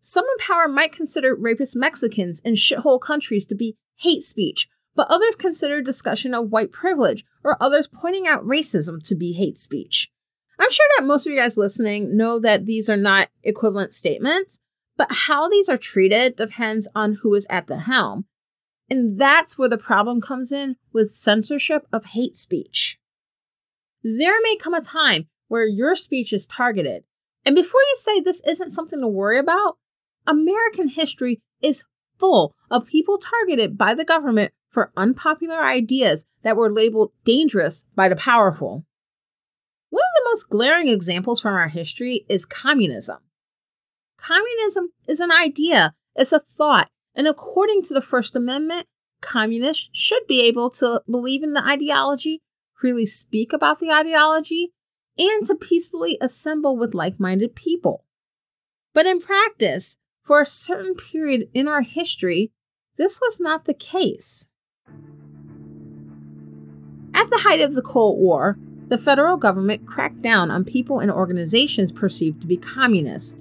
Some 0.00 0.24
in 0.24 0.44
power 0.44 0.68
might 0.68 0.92
consider 0.92 1.34
rapist 1.34 1.76
Mexicans 1.76 2.40
in 2.40 2.54
shithole 2.54 3.00
countries 3.00 3.46
to 3.46 3.54
be 3.54 3.76
hate 3.96 4.22
speech, 4.22 4.68
but 4.94 5.06
others 5.08 5.36
consider 5.36 5.80
discussion 5.80 6.34
of 6.34 6.50
white 6.50 6.72
privilege 6.72 7.24
or 7.42 7.56
others 7.62 7.86
pointing 7.86 8.26
out 8.26 8.44
racism 8.44 9.02
to 9.06 9.14
be 9.14 9.32
hate 9.32 9.56
speech. 9.56 10.10
I'm 10.58 10.70
sure 10.70 10.86
that 10.96 11.06
most 11.06 11.26
of 11.26 11.32
you 11.32 11.38
guys 11.38 11.58
listening 11.58 12.16
know 12.16 12.38
that 12.38 12.66
these 12.66 12.88
are 12.88 12.96
not 12.96 13.28
equivalent 13.42 13.92
statements, 13.92 14.60
but 14.96 15.08
how 15.10 15.48
these 15.48 15.68
are 15.68 15.76
treated 15.76 16.36
depends 16.36 16.88
on 16.94 17.18
who 17.22 17.34
is 17.34 17.46
at 17.50 17.66
the 17.66 17.80
helm. 17.80 18.26
And 18.88 19.18
that's 19.18 19.58
where 19.58 19.68
the 19.68 19.78
problem 19.78 20.20
comes 20.20 20.52
in 20.52 20.76
with 20.92 21.12
censorship 21.12 21.86
of 21.92 22.06
hate 22.06 22.36
speech. 22.36 22.98
There 24.02 24.40
may 24.42 24.56
come 24.56 24.74
a 24.74 24.80
time 24.80 25.28
where 25.48 25.66
your 25.66 25.94
speech 25.94 26.32
is 26.32 26.46
targeted. 26.46 27.04
And 27.44 27.56
before 27.56 27.80
you 27.80 27.94
say 27.94 28.20
this 28.20 28.42
isn't 28.46 28.70
something 28.70 29.00
to 29.00 29.08
worry 29.08 29.38
about, 29.38 29.78
American 30.26 30.88
history 30.88 31.40
is 31.62 31.84
full 32.18 32.54
of 32.70 32.86
people 32.86 33.18
targeted 33.18 33.76
by 33.76 33.94
the 33.94 34.04
government 34.04 34.52
for 34.70 34.92
unpopular 34.96 35.62
ideas 35.62 36.26
that 36.42 36.56
were 36.56 36.72
labeled 36.72 37.12
dangerous 37.24 37.84
by 37.94 38.08
the 38.08 38.16
powerful. 38.16 38.84
One 39.94 40.02
of 40.02 40.24
the 40.24 40.30
most 40.30 40.50
glaring 40.50 40.88
examples 40.88 41.40
from 41.40 41.54
our 41.54 41.68
history 41.68 42.26
is 42.28 42.44
communism. 42.44 43.18
Communism 44.16 44.88
is 45.06 45.20
an 45.20 45.30
idea, 45.30 45.94
it's 46.16 46.32
a 46.32 46.40
thought, 46.40 46.90
and 47.14 47.28
according 47.28 47.82
to 47.82 47.94
the 47.94 48.00
First 48.00 48.34
Amendment, 48.34 48.86
communists 49.20 49.90
should 49.92 50.26
be 50.26 50.42
able 50.42 50.68
to 50.70 51.00
believe 51.08 51.44
in 51.44 51.52
the 51.52 51.64
ideology, 51.64 52.42
freely 52.74 53.06
speak 53.06 53.52
about 53.52 53.78
the 53.78 53.92
ideology, 53.92 54.72
and 55.16 55.46
to 55.46 55.54
peacefully 55.54 56.18
assemble 56.20 56.76
with 56.76 56.92
like 56.92 57.20
minded 57.20 57.54
people. 57.54 58.04
But 58.94 59.06
in 59.06 59.20
practice, 59.20 59.96
for 60.24 60.40
a 60.40 60.46
certain 60.46 60.96
period 60.96 61.48
in 61.54 61.68
our 61.68 61.82
history, 61.82 62.50
this 62.96 63.20
was 63.22 63.38
not 63.38 63.64
the 63.64 63.74
case. 63.74 64.50
At 67.14 67.30
the 67.30 67.42
height 67.44 67.60
of 67.60 67.76
the 67.76 67.82
Cold 67.82 68.18
War, 68.18 68.58
the 68.88 68.98
federal 68.98 69.36
government 69.36 69.86
cracked 69.86 70.22
down 70.22 70.50
on 70.50 70.64
people 70.64 71.00
and 71.00 71.10
organizations 71.10 71.90
perceived 71.90 72.40
to 72.40 72.46
be 72.46 72.56
communist. 72.56 73.40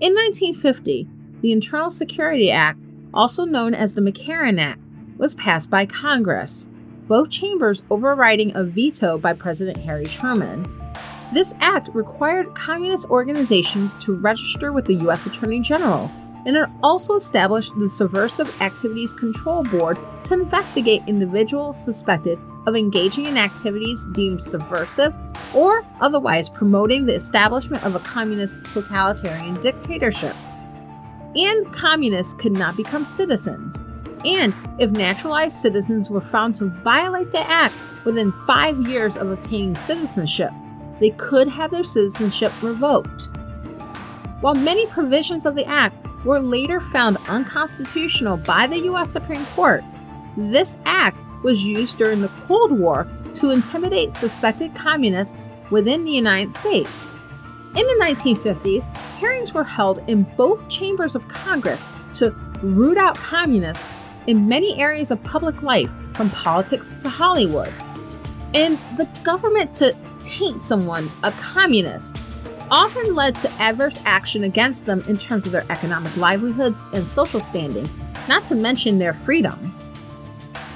In 0.00 0.14
1950, 0.14 1.08
the 1.40 1.52
Internal 1.52 1.90
Security 1.90 2.50
Act, 2.50 2.78
also 3.12 3.44
known 3.44 3.74
as 3.74 3.94
the 3.94 4.02
McCarran 4.02 4.60
Act, 4.60 4.80
was 5.18 5.34
passed 5.34 5.70
by 5.70 5.86
Congress, 5.86 6.68
both 7.06 7.30
chambers 7.30 7.82
overriding 7.90 8.54
a 8.56 8.64
veto 8.64 9.18
by 9.18 9.32
President 9.32 9.78
Harry 9.78 10.06
Truman. 10.06 10.66
This 11.32 11.54
act 11.60 11.90
required 11.92 12.54
communist 12.54 13.08
organizations 13.10 13.96
to 13.98 14.14
register 14.14 14.72
with 14.72 14.86
the 14.86 14.94
U.S. 14.94 15.26
Attorney 15.26 15.60
General, 15.60 16.10
and 16.46 16.56
it 16.56 16.68
also 16.82 17.14
established 17.14 17.78
the 17.78 17.88
Subversive 17.88 18.60
Activities 18.60 19.12
Control 19.12 19.62
Board 19.64 19.98
to 20.24 20.34
investigate 20.34 21.02
individuals 21.06 21.82
suspected 21.82 22.38
of 22.66 22.76
engaging 22.76 23.26
in 23.26 23.36
activities 23.36 24.06
deemed 24.12 24.42
subversive 24.42 25.14
or 25.54 25.84
otherwise 26.00 26.48
promoting 26.48 27.06
the 27.06 27.14
establishment 27.14 27.84
of 27.84 27.94
a 27.94 28.00
communist 28.00 28.62
totalitarian 28.72 29.58
dictatorship. 29.60 30.36
And 31.36 31.72
communists 31.72 32.34
could 32.34 32.52
not 32.52 32.76
become 32.76 33.04
citizens. 33.04 33.82
And 34.24 34.52
if 34.78 34.90
naturalized 34.90 35.56
citizens 35.56 36.10
were 36.10 36.20
found 36.20 36.54
to 36.56 36.66
violate 36.66 37.32
the 37.32 37.48
act 37.48 37.74
within 38.04 38.32
five 38.46 38.86
years 38.86 39.16
of 39.16 39.30
obtaining 39.30 39.74
citizenship, 39.74 40.50
they 40.98 41.10
could 41.10 41.48
have 41.48 41.70
their 41.70 41.82
citizenship 41.82 42.52
revoked. 42.62 43.30
While 44.40 44.54
many 44.54 44.86
provisions 44.86 45.46
of 45.46 45.54
the 45.54 45.64
act 45.66 45.96
were 46.24 46.40
later 46.40 46.80
found 46.80 47.16
unconstitutional 47.28 48.36
by 48.36 48.66
the 48.66 48.80
U.S. 48.84 49.10
Supreme 49.10 49.46
Court, 49.46 49.82
this 50.36 50.78
act 50.84 51.19
was 51.42 51.66
used 51.66 51.98
during 51.98 52.20
the 52.20 52.30
Cold 52.46 52.72
War 52.72 53.06
to 53.34 53.50
intimidate 53.50 54.12
suspected 54.12 54.74
communists 54.74 55.50
within 55.70 56.04
the 56.04 56.10
United 56.10 56.52
States. 56.52 57.12
In 57.76 57.86
the 57.86 58.04
1950s, 58.04 58.96
hearings 59.18 59.54
were 59.54 59.64
held 59.64 60.00
in 60.08 60.24
both 60.36 60.68
chambers 60.68 61.14
of 61.14 61.28
Congress 61.28 61.86
to 62.14 62.30
root 62.62 62.98
out 62.98 63.16
communists 63.16 64.02
in 64.26 64.48
many 64.48 64.80
areas 64.80 65.10
of 65.10 65.22
public 65.22 65.62
life, 65.62 65.90
from 66.14 66.30
politics 66.30 66.94
to 66.94 67.08
Hollywood. 67.08 67.72
And 68.54 68.76
the 68.96 69.08
government 69.22 69.74
to 69.76 69.96
taint 70.22 70.62
someone, 70.62 71.10
a 71.22 71.32
communist, 71.32 72.18
often 72.70 73.14
led 73.14 73.38
to 73.38 73.50
adverse 73.52 74.00
action 74.04 74.44
against 74.44 74.86
them 74.86 75.02
in 75.08 75.16
terms 75.16 75.46
of 75.46 75.52
their 75.52 75.64
economic 75.70 76.16
livelihoods 76.16 76.84
and 76.92 77.06
social 77.06 77.40
standing, 77.40 77.88
not 78.28 78.46
to 78.46 78.54
mention 78.54 78.98
their 78.98 79.14
freedom. 79.14 79.74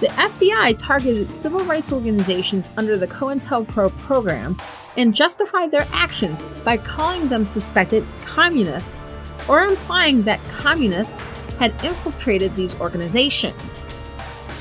The 0.01 0.09
FBI 0.09 0.77
targeted 0.77 1.33
civil 1.33 1.61
rights 1.61 1.93
organizations 1.93 2.69
under 2.77 2.97
the 2.97 3.07
COINTELPRO 3.07 3.97
program 3.99 4.57
and 4.97 5.15
justified 5.15 5.71
their 5.71 5.87
actions 5.93 6.43
by 6.65 6.79
calling 6.79 7.29
them 7.29 7.47
suspected 7.47 8.05
communists 8.25 9.13
or 9.49 9.65
implying 9.65 10.23
that 10.23 10.43
communists 10.49 11.31
had 11.59 11.73
infiltrated 11.85 12.55
these 12.57 12.79
organizations. 12.81 13.87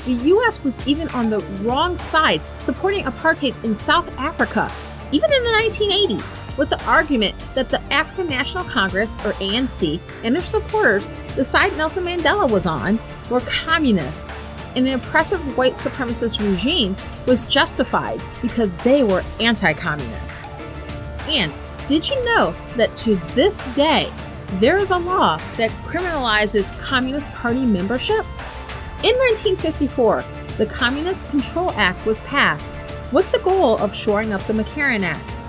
The 0.04 0.12
US 0.12 0.62
was 0.62 0.86
even 0.86 1.08
on 1.08 1.30
the 1.30 1.40
wrong 1.62 1.96
side 1.96 2.40
supporting 2.58 3.04
apartheid 3.04 3.54
in 3.64 3.74
South 3.74 4.08
Africa, 4.18 4.70
even 5.10 5.32
in 5.32 5.42
the 5.42 5.50
1980s, 5.50 6.56
with 6.56 6.68
the 6.68 6.82
argument 6.84 7.34
that 7.54 7.70
the 7.70 7.80
African 7.92 8.28
National 8.28 8.64
Congress, 8.64 9.16
or 9.24 9.32
ANC, 9.34 10.00
and 10.22 10.34
their 10.34 10.42
supporters, 10.42 11.08
the 11.34 11.44
side 11.44 11.76
Nelson 11.76 12.04
Mandela 12.04 12.48
was 12.50 12.66
on, 12.66 13.00
were 13.30 13.40
communists 13.40 14.44
the 14.82 14.94
oppressive 14.94 15.56
white 15.56 15.74
supremacist 15.74 16.40
regime 16.40 16.96
was 17.26 17.46
justified 17.46 18.20
because 18.42 18.74
they 18.76 19.04
were 19.04 19.22
anti 19.38 19.72
communist. 19.74 20.44
And 21.28 21.52
did 21.86 22.08
you 22.08 22.24
know 22.24 22.54
that 22.76 22.96
to 22.96 23.16
this 23.34 23.68
day, 23.68 24.10
there 24.54 24.78
is 24.78 24.90
a 24.90 24.98
law 24.98 25.36
that 25.56 25.70
criminalizes 25.84 26.76
Communist 26.78 27.30
Party 27.32 27.64
membership? 27.64 28.24
In 29.02 29.14
1954, 29.16 30.24
the 30.56 30.66
Communist 30.66 31.28
Control 31.28 31.70
Act 31.72 32.04
was 32.06 32.20
passed 32.22 32.70
with 33.12 33.30
the 33.32 33.38
goal 33.40 33.76
of 33.78 33.94
shoring 33.94 34.32
up 34.32 34.42
the 34.46 34.52
McCarran 34.52 35.02
Act. 35.02 35.40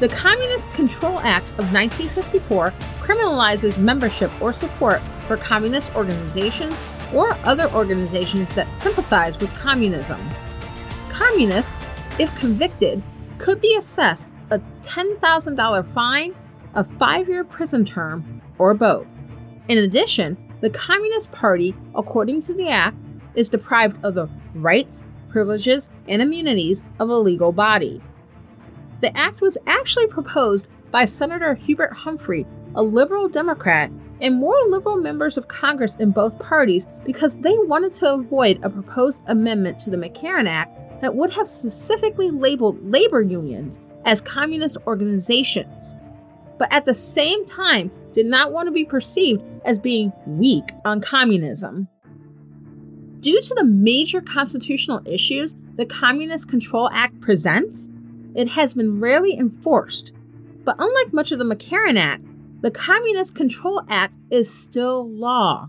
The 0.00 0.08
Communist 0.08 0.74
Control 0.74 1.18
Act 1.20 1.48
of 1.50 1.72
1954 1.72 2.72
criminalizes 3.00 3.78
membership 3.78 4.30
or 4.42 4.52
support 4.52 5.00
for 5.26 5.36
communist 5.36 5.94
organizations 5.94 6.80
or 7.14 7.34
other 7.44 7.70
organizations 7.72 8.52
that 8.54 8.72
sympathize 8.72 9.40
with 9.40 9.54
communism. 9.54 10.20
Communists, 11.08 11.90
if 12.18 12.34
convicted, 12.38 13.02
could 13.38 13.60
be 13.60 13.76
assessed 13.76 14.32
a 14.50 14.58
$10,000 14.82 15.86
fine, 15.86 16.34
a 16.74 16.84
five 16.84 17.28
year 17.28 17.44
prison 17.44 17.84
term, 17.84 18.40
or 18.58 18.74
both. 18.74 19.06
In 19.68 19.78
addition, 19.78 20.36
the 20.60 20.70
Communist 20.70 21.32
Party, 21.32 21.74
according 21.94 22.40
to 22.42 22.54
the 22.54 22.68
Act, 22.68 22.96
is 23.34 23.50
deprived 23.50 24.02
of 24.04 24.14
the 24.14 24.28
rights, 24.54 25.04
privileges, 25.28 25.90
and 26.08 26.22
immunities 26.22 26.84
of 26.98 27.10
a 27.10 27.14
legal 27.14 27.52
body. 27.52 28.00
The 29.00 29.16
act 29.16 29.40
was 29.42 29.58
actually 29.66 30.06
proposed 30.06 30.70
by 30.90 31.04
Senator 31.04 31.54
Hubert 31.54 31.92
Humphrey, 31.92 32.46
a 32.74 32.82
liberal 32.82 33.28
Democrat 33.28 33.90
and 34.20 34.36
more 34.36 34.58
liberal 34.68 34.96
members 34.96 35.36
of 35.36 35.48
Congress 35.48 35.96
in 35.96 36.10
both 36.10 36.38
parties 36.38 36.86
because 37.04 37.40
they 37.40 37.56
wanted 37.56 37.94
to 37.94 38.14
avoid 38.14 38.64
a 38.64 38.70
proposed 38.70 39.22
amendment 39.26 39.78
to 39.80 39.90
the 39.90 39.96
McCarran 39.96 40.46
Act 40.46 41.00
that 41.00 41.14
would 41.14 41.32
have 41.34 41.46
specifically 41.46 42.30
labeled 42.30 42.90
labor 42.90 43.20
unions 43.20 43.80
as 44.04 44.20
communist 44.20 44.78
organizations, 44.86 45.96
but 46.58 46.72
at 46.72 46.84
the 46.84 46.94
same 46.94 47.44
time 47.44 47.90
did 48.12 48.26
not 48.26 48.52
want 48.52 48.66
to 48.66 48.72
be 48.72 48.84
perceived 48.84 49.42
as 49.64 49.78
being 49.78 50.12
weak 50.26 50.70
on 50.84 51.00
communism. 51.00 51.88
Due 53.20 53.40
to 53.40 53.54
the 53.54 53.64
major 53.64 54.20
constitutional 54.20 55.02
issues 55.04 55.56
the 55.74 55.84
Communist 55.84 56.48
Control 56.48 56.88
Act 56.92 57.20
presents, 57.20 57.90
it 58.34 58.48
has 58.48 58.74
been 58.74 59.00
rarely 59.00 59.36
enforced. 59.36 60.14
But 60.64 60.76
unlike 60.78 61.12
much 61.12 61.32
of 61.32 61.38
the 61.38 61.44
McCarran 61.44 61.96
Act, 61.96 62.24
the 62.60 62.70
Communist 62.70 63.34
Control 63.34 63.82
Act 63.88 64.14
is 64.30 64.52
still 64.52 65.08
law. 65.08 65.68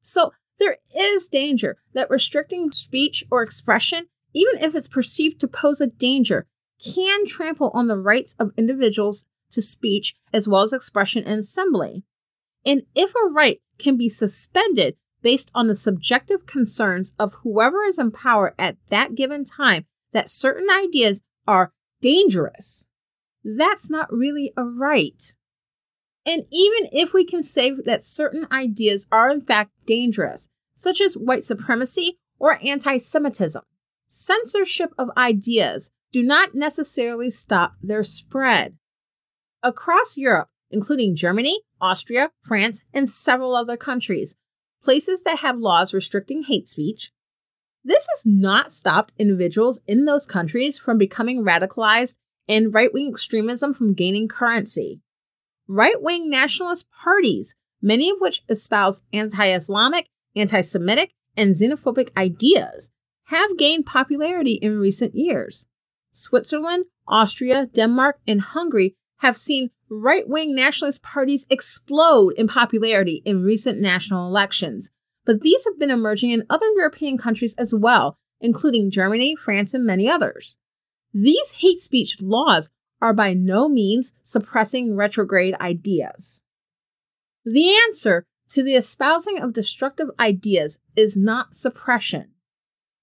So 0.00 0.32
there 0.58 0.78
is 0.96 1.28
danger 1.28 1.76
that 1.94 2.10
restricting 2.10 2.72
speech 2.72 3.24
or 3.30 3.42
expression, 3.42 4.06
even 4.34 4.62
if 4.62 4.74
it's 4.74 4.88
perceived 4.88 5.38
to 5.40 5.48
pose 5.48 5.80
a 5.80 5.86
danger, 5.86 6.46
can 6.94 7.26
trample 7.26 7.70
on 7.74 7.88
the 7.88 7.98
rights 7.98 8.34
of 8.38 8.52
individuals 8.56 9.26
to 9.50 9.62
speech 9.62 10.14
as 10.32 10.48
well 10.48 10.62
as 10.62 10.72
expression 10.72 11.24
and 11.24 11.40
assembly. 11.40 12.04
And 12.64 12.82
if 12.94 13.14
a 13.14 13.30
right 13.30 13.60
can 13.78 13.96
be 13.96 14.08
suspended 14.08 14.96
based 15.22 15.50
on 15.54 15.66
the 15.66 15.74
subjective 15.74 16.46
concerns 16.46 17.14
of 17.18 17.34
whoever 17.42 17.84
is 17.84 17.98
in 17.98 18.10
power 18.10 18.54
at 18.58 18.76
that 18.90 19.14
given 19.14 19.44
time 19.44 19.86
that 20.12 20.28
certain 20.28 20.68
ideas 20.70 21.22
are 21.46 21.72
dangerous, 22.00 22.86
that's 23.44 23.90
not 23.90 24.12
really 24.12 24.52
a 24.56 24.64
right. 24.64 25.34
And 26.28 26.44
even 26.52 26.90
if 26.92 27.14
we 27.14 27.24
can 27.24 27.42
say 27.42 27.70
that 27.70 28.02
certain 28.02 28.46
ideas 28.52 29.08
are 29.10 29.30
in 29.30 29.40
fact 29.40 29.70
dangerous, 29.86 30.50
such 30.74 31.00
as 31.00 31.16
white 31.16 31.44
supremacy 31.44 32.18
or 32.38 32.58
anti 32.62 32.98
Semitism, 32.98 33.62
censorship 34.08 34.90
of 34.98 35.08
ideas 35.16 35.90
do 36.12 36.22
not 36.22 36.54
necessarily 36.54 37.30
stop 37.30 37.76
their 37.80 38.02
spread. 38.02 38.76
Across 39.62 40.18
Europe, 40.18 40.50
including 40.70 41.16
Germany, 41.16 41.62
Austria, 41.80 42.30
France, 42.44 42.84
and 42.92 43.08
several 43.08 43.56
other 43.56 43.78
countries, 43.78 44.36
places 44.82 45.22
that 45.22 45.38
have 45.38 45.56
laws 45.56 45.94
restricting 45.94 46.42
hate 46.42 46.68
speech, 46.68 47.10
this 47.82 48.06
has 48.12 48.26
not 48.26 48.70
stopped 48.70 49.14
individuals 49.18 49.80
in 49.86 50.04
those 50.04 50.26
countries 50.26 50.78
from 50.78 50.98
becoming 50.98 51.42
radicalized 51.42 52.16
and 52.46 52.74
right 52.74 52.92
wing 52.92 53.08
extremism 53.08 53.72
from 53.72 53.94
gaining 53.94 54.28
currency 54.28 55.00
right 55.68 56.00
wing 56.00 56.28
nationalist 56.28 56.88
parties 56.90 57.54
many 57.80 58.10
of 58.10 58.20
which 58.20 58.42
espouse 58.48 59.02
anti 59.12 59.52
Islamic, 59.52 60.08
anti 60.34 60.60
Semitic, 60.60 61.12
and 61.36 61.50
xenophobic 61.50 62.16
ideas, 62.16 62.90
have 63.24 63.58
gained 63.58 63.86
popularity 63.86 64.54
in 64.54 64.78
recent 64.78 65.14
years. 65.14 65.66
Switzerland, 66.10 66.86
Austria, 67.06 67.66
Denmark, 67.66 68.18
and 68.26 68.40
Hungary 68.40 68.96
have 69.18 69.36
seen 69.36 69.70
right 69.90 70.28
wing 70.28 70.54
nationalist 70.54 71.02
parties 71.02 71.46
explode 71.50 72.34
in 72.36 72.48
popularity 72.48 73.22
in 73.24 73.42
recent 73.42 73.80
national 73.80 74.26
elections, 74.26 74.90
but 75.24 75.42
these 75.42 75.64
have 75.66 75.78
been 75.78 75.90
emerging 75.90 76.30
in 76.30 76.44
other 76.50 76.66
European 76.76 77.16
countries 77.18 77.54
as 77.56 77.74
well, 77.74 78.18
including 78.40 78.90
Germany, 78.90 79.36
France, 79.36 79.74
and 79.74 79.84
many 79.84 80.08
others. 80.08 80.56
These 81.14 81.58
hate 81.60 81.80
speech 81.80 82.20
laws 82.20 82.70
are 83.00 83.14
by 83.14 83.34
no 83.34 83.68
means 83.68 84.14
suppressing 84.22 84.96
retrograde 84.96 85.54
ideas. 85.60 86.42
The 87.44 87.70
answer 87.86 88.24
to 88.48 88.62
the 88.62 88.74
espousing 88.74 89.40
of 89.40 89.52
destructive 89.52 90.08
ideas 90.18 90.80
is 90.96 91.16
not 91.16 91.54
suppression. 91.54 92.32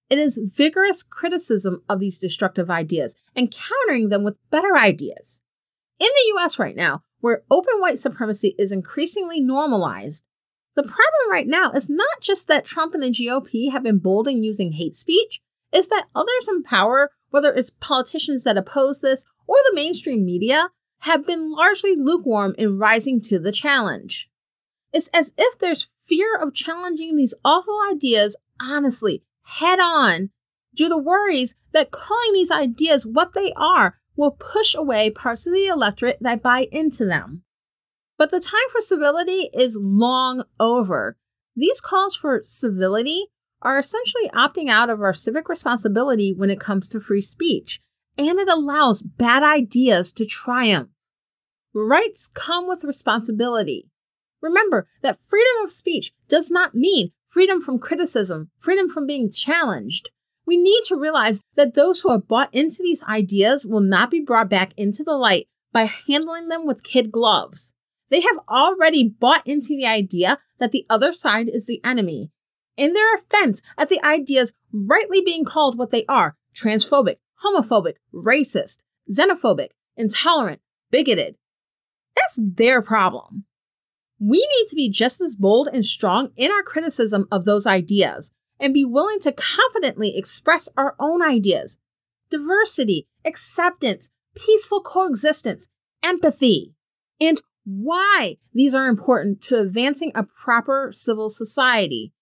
It 0.09 0.19
is 0.19 0.41
vigorous 0.55 1.01
criticism 1.03 1.83
of 1.89 1.99
these 1.99 2.19
destructive 2.19 2.69
ideas 2.69 3.15
and 3.35 3.53
countering 3.53 4.09
them 4.09 4.23
with 4.23 4.37
better 4.51 4.77
ideas. 4.77 5.41
In 5.99 6.07
the 6.07 6.33
US 6.37 6.59
right 6.59 6.75
now, 6.75 7.01
where 7.21 7.43
open 7.49 7.79
white 7.79 7.97
supremacy 7.97 8.55
is 8.59 8.71
increasingly 8.71 9.41
normalized, 9.41 10.25
the 10.75 10.83
problem 10.83 11.31
right 11.31 11.47
now 11.47 11.71
is 11.71 11.89
not 11.89 12.21
just 12.21 12.47
that 12.47 12.65
Trump 12.65 12.93
and 12.93 13.01
the 13.01 13.09
GOP 13.09 13.71
have 13.71 13.83
been 13.83 13.97
bold 13.97 14.27
in 14.27 14.43
using 14.43 14.73
hate 14.73 14.93
speech, 14.93 15.41
it's 15.71 15.87
that 15.87 16.07
others 16.13 16.47
in 16.49 16.63
power, 16.63 17.11
whether 17.29 17.53
it's 17.53 17.69
politicians 17.69 18.43
that 18.43 18.57
oppose 18.57 19.01
this 19.01 19.25
or 19.47 19.57
the 19.65 19.75
mainstream 19.75 20.25
media, 20.25 20.69
have 20.99 21.25
been 21.25 21.51
largely 21.51 21.95
lukewarm 21.95 22.55
in 22.57 22.79
rising 22.79 23.21
to 23.21 23.39
the 23.39 23.51
challenge. 23.51 24.29
It's 24.91 25.09
as 25.09 25.33
if 25.37 25.59
there's 25.59 25.91
fear 26.01 26.35
of 26.35 26.53
challenging 26.53 27.15
these 27.15 27.35
awful 27.43 27.77
ideas 27.91 28.37
honestly, 28.61 29.23
head 29.59 29.79
on, 29.79 30.29
due 30.73 30.89
to 30.89 30.97
worries 30.97 31.55
that 31.71 31.91
calling 31.91 32.33
these 32.33 32.51
ideas 32.51 33.05
what 33.05 33.33
they 33.33 33.53
are 33.55 33.95
will 34.15 34.31
push 34.31 34.75
away 34.75 35.09
parts 35.09 35.45
of 35.45 35.53
the 35.53 35.67
electorate 35.67 36.17
that 36.21 36.41
buy 36.41 36.67
into 36.71 37.05
them. 37.05 37.43
But 38.17 38.31
the 38.31 38.39
time 38.39 38.69
for 38.71 38.79
civility 38.79 39.49
is 39.53 39.79
long 39.81 40.43
over. 40.59 41.17
These 41.55 41.81
calls 41.81 42.15
for 42.15 42.41
civility 42.43 43.27
are 43.61 43.77
essentially 43.77 44.29
opting 44.29 44.69
out 44.69 44.89
of 44.89 45.01
our 45.01 45.13
civic 45.13 45.49
responsibility 45.49 46.33
when 46.33 46.49
it 46.49 46.59
comes 46.59 46.87
to 46.89 46.99
free 46.99 47.21
speech, 47.21 47.81
and 48.17 48.39
it 48.39 48.47
allows 48.47 49.01
bad 49.01 49.43
ideas 49.43 50.11
to 50.13 50.25
triumph. 50.25 50.89
Rights 51.73 52.27
come 52.27 52.67
with 52.67 52.83
responsibility. 52.83 53.89
Remember 54.41 54.87
that 55.01 55.19
freedom 55.27 55.63
of 55.63 55.71
speech 55.71 56.11
does 56.27 56.51
not 56.51 56.75
mean 56.75 57.11
freedom 57.25 57.59
from 57.59 57.79
criticism, 57.79 58.49
freedom 58.59 58.87
from 58.87 59.05
being 59.05 59.29
challenged. 59.29 60.09
We 60.45 60.57
need 60.57 60.83
to 60.85 60.99
realize 60.99 61.41
that 61.55 61.73
those 61.73 62.01
who 62.01 62.11
have 62.11 62.27
bought 62.27 62.53
into 62.53 62.77
these 62.81 63.03
ideas 63.03 63.65
will 63.65 63.81
not 63.81 64.11
be 64.11 64.21
brought 64.21 64.49
back 64.49 64.73
into 64.77 65.03
the 65.03 65.17
light 65.17 65.47
by 65.73 65.91
handling 66.07 66.47
them 66.47 66.65
with 66.65 66.83
kid 66.83 67.11
gloves. 67.11 67.73
They 68.09 68.21
have 68.21 68.39
already 68.47 69.09
bought 69.09 69.45
into 69.45 69.69
the 69.69 69.85
idea 69.85 70.37
that 70.59 70.71
the 70.71 70.85
other 70.89 71.11
side 71.11 71.49
is 71.49 71.65
the 71.65 71.83
enemy. 71.83 72.31
In 72.77 72.93
their 72.93 73.15
offense 73.15 73.61
at 73.77 73.89
the 73.89 74.03
ideas 74.05 74.53
rightly 74.71 75.21
being 75.21 75.43
called 75.43 75.77
what 75.77 75.91
they 75.91 76.05
are 76.07 76.37
transphobic, 76.53 77.17
homophobic, 77.45 77.95
racist, 78.13 78.79
xenophobic, 79.11 79.69
intolerant, 79.95 80.61
bigoted. 80.91 81.35
That's 82.15 82.39
their 82.41 82.81
problem. 82.81 83.45
We 84.19 84.37
need 84.37 84.67
to 84.69 84.75
be 84.75 84.89
just 84.89 85.21
as 85.21 85.35
bold 85.35 85.69
and 85.71 85.85
strong 85.85 86.29
in 86.35 86.51
our 86.51 86.63
criticism 86.63 87.27
of 87.31 87.45
those 87.45 87.67
ideas 87.67 88.31
and 88.59 88.73
be 88.73 88.85
willing 88.85 89.19
to 89.19 89.33
confidently 89.33 90.17
express 90.17 90.69
our 90.77 90.95
own 90.99 91.21
ideas. 91.21 91.79
Diversity, 92.29 93.07
acceptance, 93.25 94.09
peaceful 94.35 94.81
coexistence, 94.81 95.69
empathy, 96.01 96.73
and 97.19 97.41
why 97.65 98.37
these 98.53 98.73
are 98.75 98.87
important 98.87 99.41
to 99.41 99.59
advancing 99.59 100.11
a 100.15 100.23
proper 100.23 100.89
civil 100.91 101.29
society. 101.29 102.13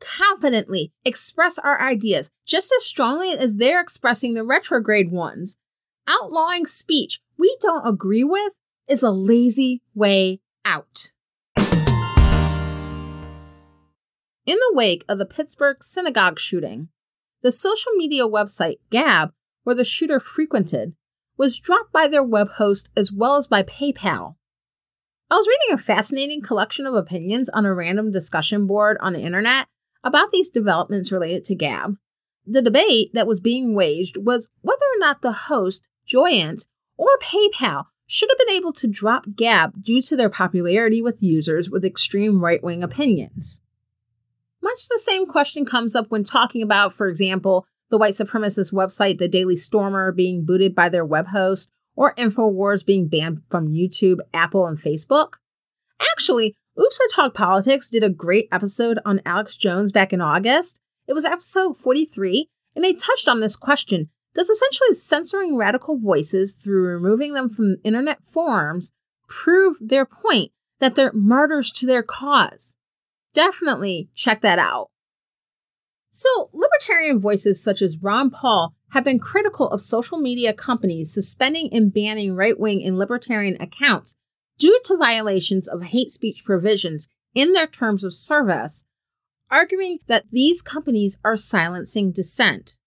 Confidently 0.00 0.92
express 1.04 1.58
our 1.58 1.80
ideas 1.80 2.30
just 2.46 2.72
as 2.76 2.84
strongly 2.84 3.30
as 3.30 3.56
they're 3.56 3.80
expressing 3.80 4.34
the 4.34 4.44
retrograde 4.44 5.10
ones. 5.10 5.58
Outlawing 6.08 6.66
speech 6.66 7.20
we 7.38 7.56
don't 7.60 7.86
agree 7.86 8.24
with 8.24 8.58
is 8.88 9.02
a 9.02 9.10
lazy 9.10 9.82
way 9.94 10.40
out. 10.64 11.12
In 14.46 14.54
the 14.54 14.72
wake 14.74 15.04
of 15.08 15.18
the 15.18 15.26
Pittsburgh 15.26 15.78
synagogue 15.82 16.38
shooting, 16.38 16.88
the 17.42 17.50
social 17.50 17.92
media 17.92 18.28
website 18.28 18.76
Gab, 18.90 19.32
where 19.64 19.74
the 19.74 19.84
shooter 19.84 20.20
frequented, 20.20 20.94
was 21.36 21.58
dropped 21.58 21.92
by 21.92 22.06
their 22.06 22.22
web 22.22 22.50
host 22.52 22.88
as 22.96 23.12
well 23.12 23.36
as 23.36 23.46
by 23.46 23.62
PayPal. 23.62 24.36
I 25.30 25.36
was 25.36 25.48
reading 25.48 25.74
a 25.74 25.78
fascinating 25.78 26.40
collection 26.40 26.86
of 26.86 26.94
opinions 26.94 27.48
on 27.48 27.66
a 27.66 27.74
random 27.74 28.12
discussion 28.12 28.66
board 28.66 28.96
on 29.00 29.14
the 29.14 29.20
internet 29.20 29.66
about 30.06 30.30
these 30.30 30.50
developments 30.50 31.10
related 31.10 31.44
to 31.44 31.54
Gab. 31.54 31.96
The 32.46 32.62
debate 32.62 33.10
that 33.12 33.26
was 33.26 33.40
being 33.40 33.74
waged 33.74 34.16
was 34.16 34.48
whether 34.60 34.84
or 34.94 35.00
not 35.00 35.20
the 35.20 35.32
host, 35.32 35.88
Joyent, 36.06 36.66
or 36.96 37.08
PayPal 37.20 37.86
should 38.06 38.30
have 38.30 38.38
been 38.38 38.54
able 38.54 38.72
to 38.74 38.86
drop 38.86 39.26
Gab 39.34 39.82
due 39.82 40.00
to 40.02 40.16
their 40.16 40.30
popularity 40.30 41.02
with 41.02 41.16
users 41.20 41.68
with 41.68 41.84
extreme 41.84 42.40
right 42.40 42.62
wing 42.62 42.84
opinions. 42.84 43.58
Much 44.62 44.88
the 44.88 44.98
same 44.98 45.26
question 45.26 45.64
comes 45.64 45.96
up 45.96 46.06
when 46.08 46.22
talking 46.22 46.62
about, 46.62 46.92
for 46.92 47.08
example, 47.08 47.66
the 47.90 47.98
white 47.98 48.14
supremacist 48.14 48.72
website 48.72 49.18
The 49.18 49.28
Daily 49.28 49.56
Stormer 49.56 50.12
being 50.12 50.44
booted 50.44 50.74
by 50.74 50.88
their 50.88 51.04
web 51.04 51.28
host, 51.28 51.70
or 51.96 52.14
InfoWars 52.14 52.86
being 52.86 53.08
banned 53.08 53.42
from 53.48 53.72
YouTube, 53.72 54.18
Apple, 54.32 54.66
and 54.66 54.78
Facebook. 54.78 55.34
Actually, 56.12 56.54
Oops, 56.78 57.00
I 57.00 57.08
Talk 57.14 57.34
Politics 57.34 57.88
did 57.88 58.04
a 58.04 58.10
great 58.10 58.48
episode 58.52 58.98
on 59.04 59.22
Alex 59.24 59.56
Jones 59.56 59.92
back 59.92 60.12
in 60.12 60.20
August. 60.20 60.78
It 61.06 61.14
was 61.14 61.24
episode 61.24 61.78
43, 61.78 62.48
and 62.74 62.84
they 62.84 62.92
touched 62.92 63.28
on 63.28 63.40
this 63.40 63.56
question 63.56 64.10
Does 64.34 64.50
essentially 64.50 64.92
censoring 64.92 65.56
radical 65.56 65.98
voices 65.98 66.54
through 66.54 66.86
removing 66.86 67.32
them 67.32 67.48
from 67.48 67.76
internet 67.82 68.18
forums 68.26 68.92
prove 69.26 69.76
their 69.80 70.04
point 70.04 70.52
that 70.78 70.94
they're 70.94 71.12
martyrs 71.14 71.70
to 71.72 71.86
their 71.86 72.02
cause? 72.02 72.76
definitely 73.36 74.08
check 74.14 74.40
that 74.40 74.58
out. 74.58 74.88
So, 76.08 76.48
libertarian 76.54 77.20
voices 77.20 77.62
such 77.62 77.82
as 77.82 77.98
Ron 77.98 78.30
Paul 78.30 78.74
have 78.92 79.04
been 79.04 79.18
critical 79.18 79.68
of 79.68 79.82
social 79.82 80.18
media 80.18 80.54
companies 80.54 81.12
suspending 81.12 81.68
and 81.72 81.92
banning 81.92 82.34
right 82.34 82.58
wing 82.58 82.82
and 82.82 82.98
libertarian 82.98 83.60
accounts 83.60 84.16
due 84.58 84.78
to 84.84 84.96
violations 84.96 85.68
of 85.68 85.84
hate 85.84 86.10
speech 86.10 86.42
provisions 86.44 87.08
in 87.34 87.52
their 87.52 87.66
terms 87.66 88.04
of 88.04 88.14
service, 88.14 88.84
arguing 89.50 89.98
that 90.06 90.24
these 90.30 90.62
companies 90.62 91.18
are 91.24 91.36
silencing 91.36 92.12
dissent. 92.12 92.78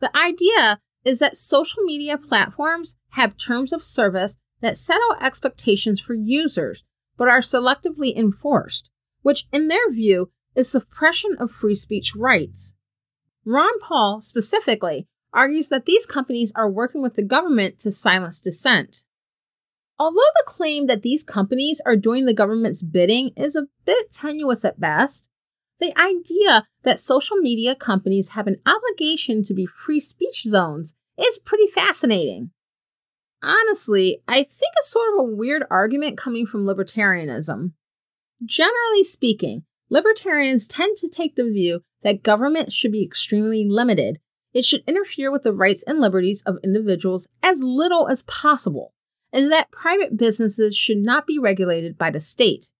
The 0.00 0.16
idea 0.16 0.80
is 1.04 1.18
that 1.18 1.36
social 1.36 1.82
media 1.82 2.18
platforms 2.18 2.96
have 3.10 3.36
terms 3.36 3.72
of 3.72 3.84
service 3.84 4.36
that 4.60 4.76
set 4.76 5.00
out 5.10 5.22
expectations 5.22 6.00
for 6.00 6.14
users, 6.14 6.84
but 7.16 7.28
are 7.28 7.40
selectively 7.40 8.16
enforced 8.16 8.90
which, 9.22 9.46
in 9.52 9.68
their 9.68 9.90
view, 9.90 10.30
is 10.54 10.70
suppression 10.70 11.36
of 11.38 11.50
free 11.50 11.74
speech 11.74 12.14
rights. 12.16 12.74
Ron 13.44 13.78
Paul, 13.80 14.20
specifically, 14.20 15.06
argues 15.32 15.68
that 15.68 15.84
these 15.84 16.06
companies 16.06 16.52
are 16.56 16.70
working 16.70 17.02
with 17.02 17.14
the 17.14 17.22
government 17.22 17.78
to 17.80 17.92
silence 17.92 18.40
dissent. 18.40 19.02
Although 19.98 20.16
the 20.16 20.44
claim 20.46 20.86
that 20.86 21.02
these 21.02 21.24
companies 21.24 21.82
are 21.84 21.96
doing 21.96 22.24
the 22.24 22.34
government's 22.34 22.82
bidding 22.82 23.30
is 23.36 23.56
a 23.56 23.66
bit 23.84 24.12
tenuous 24.12 24.64
at 24.64 24.78
best, 24.78 25.28
the 25.80 25.96
idea 25.98 26.66
that 26.82 27.00
social 27.00 27.36
media 27.36 27.74
companies 27.74 28.30
have 28.30 28.46
an 28.46 28.60
obligation 28.66 29.42
to 29.44 29.54
be 29.54 29.66
free 29.66 30.00
speech 30.00 30.42
zones 30.42 30.94
is 31.18 31.38
pretty 31.38 31.66
fascinating. 31.66 32.50
Honestly, 33.42 34.22
I 34.26 34.36
think 34.36 34.72
it's 34.76 34.90
sort 34.90 35.14
of 35.14 35.20
a 35.20 35.34
weird 35.34 35.64
argument 35.70 36.18
coming 36.18 36.46
from 36.46 36.64
libertarianism. 36.64 37.72
Generally 38.44 39.04
speaking, 39.04 39.64
libertarians 39.90 40.68
tend 40.68 40.96
to 40.98 41.08
take 41.08 41.34
the 41.34 41.44
view 41.44 41.82
that 42.02 42.22
government 42.22 42.72
should 42.72 42.92
be 42.92 43.04
extremely 43.04 43.64
limited. 43.68 44.18
It 44.52 44.64
should 44.64 44.82
interfere 44.86 45.30
with 45.30 45.42
the 45.42 45.52
rights 45.52 45.84
and 45.86 46.00
liberties 46.00 46.42
of 46.46 46.58
individuals 46.64 47.28
as 47.42 47.62
little 47.62 48.08
as 48.08 48.22
possible, 48.22 48.92
and 49.32 49.52
that 49.52 49.70
private 49.70 50.16
businesses 50.16 50.76
should 50.76 50.98
not 50.98 51.26
be 51.26 51.38
regulated 51.38 51.98
by 51.98 52.10
the 52.10 52.20
state. 52.20 52.70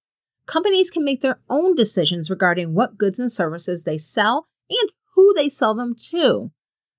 Companies 0.46 0.90
can 0.90 1.04
make 1.04 1.20
their 1.20 1.40
own 1.50 1.74
decisions 1.74 2.30
regarding 2.30 2.74
what 2.74 2.96
goods 2.96 3.18
and 3.18 3.30
services 3.30 3.84
they 3.84 3.98
sell 3.98 4.48
and 4.70 4.90
who 5.14 5.34
they 5.34 5.48
sell 5.48 5.74
them 5.74 5.94
to. 6.10 6.50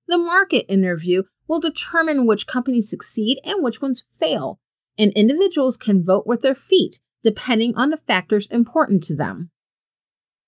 The 0.06 0.18
market, 0.18 0.66
in 0.72 0.82
their 0.82 0.96
view, 0.96 1.24
will 1.48 1.60
determine 1.60 2.26
which 2.26 2.46
companies 2.46 2.90
succeed 2.90 3.40
and 3.44 3.62
which 3.62 3.82
ones 3.82 4.04
fail, 4.20 4.60
and 4.96 5.12
individuals 5.12 5.76
can 5.76 6.04
vote 6.04 6.26
with 6.26 6.42
their 6.42 6.54
feet 6.54 7.00
depending 7.22 7.76
on 7.76 7.90
the 7.90 7.96
factors 7.96 8.46
important 8.48 9.02
to 9.04 9.16
them. 9.16 9.50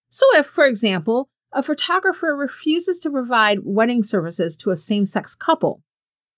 So, 0.08 0.26
if, 0.34 0.46
for 0.46 0.64
example, 0.64 1.28
a 1.52 1.62
photographer 1.62 2.34
refuses 2.36 2.98
to 3.00 3.10
provide 3.10 3.60
wedding 3.62 4.02
services 4.02 4.56
to 4.58 4.70
a 4.70 4.76
same 4.76 5.06
sex 5.06 5.34
couple, 5.34 5.82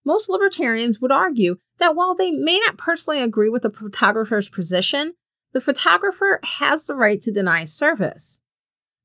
most 0.04 0.28
libertarians 0.28 1.00
would 1.00 1.12
argue 1.12 1.56
that 1.78 1.96
while 1.96 2.14
they 2.14 2.30
may 2.30 2.58
not 2.58 2.78
personally 2.78 3.20
agree 3.20 3.48
with 3.48 3.62
the 3.62 3.70
photographer's 3.70 4.48
position, 4.48 5.14
the 5.52 5.60
photographer 5.60 6.40
has 6.42 6.86
the 6.86 6.94
right 6.94 7.20
to 7.20 7.32
deny 7.32 7.64
service. 7.64 8.42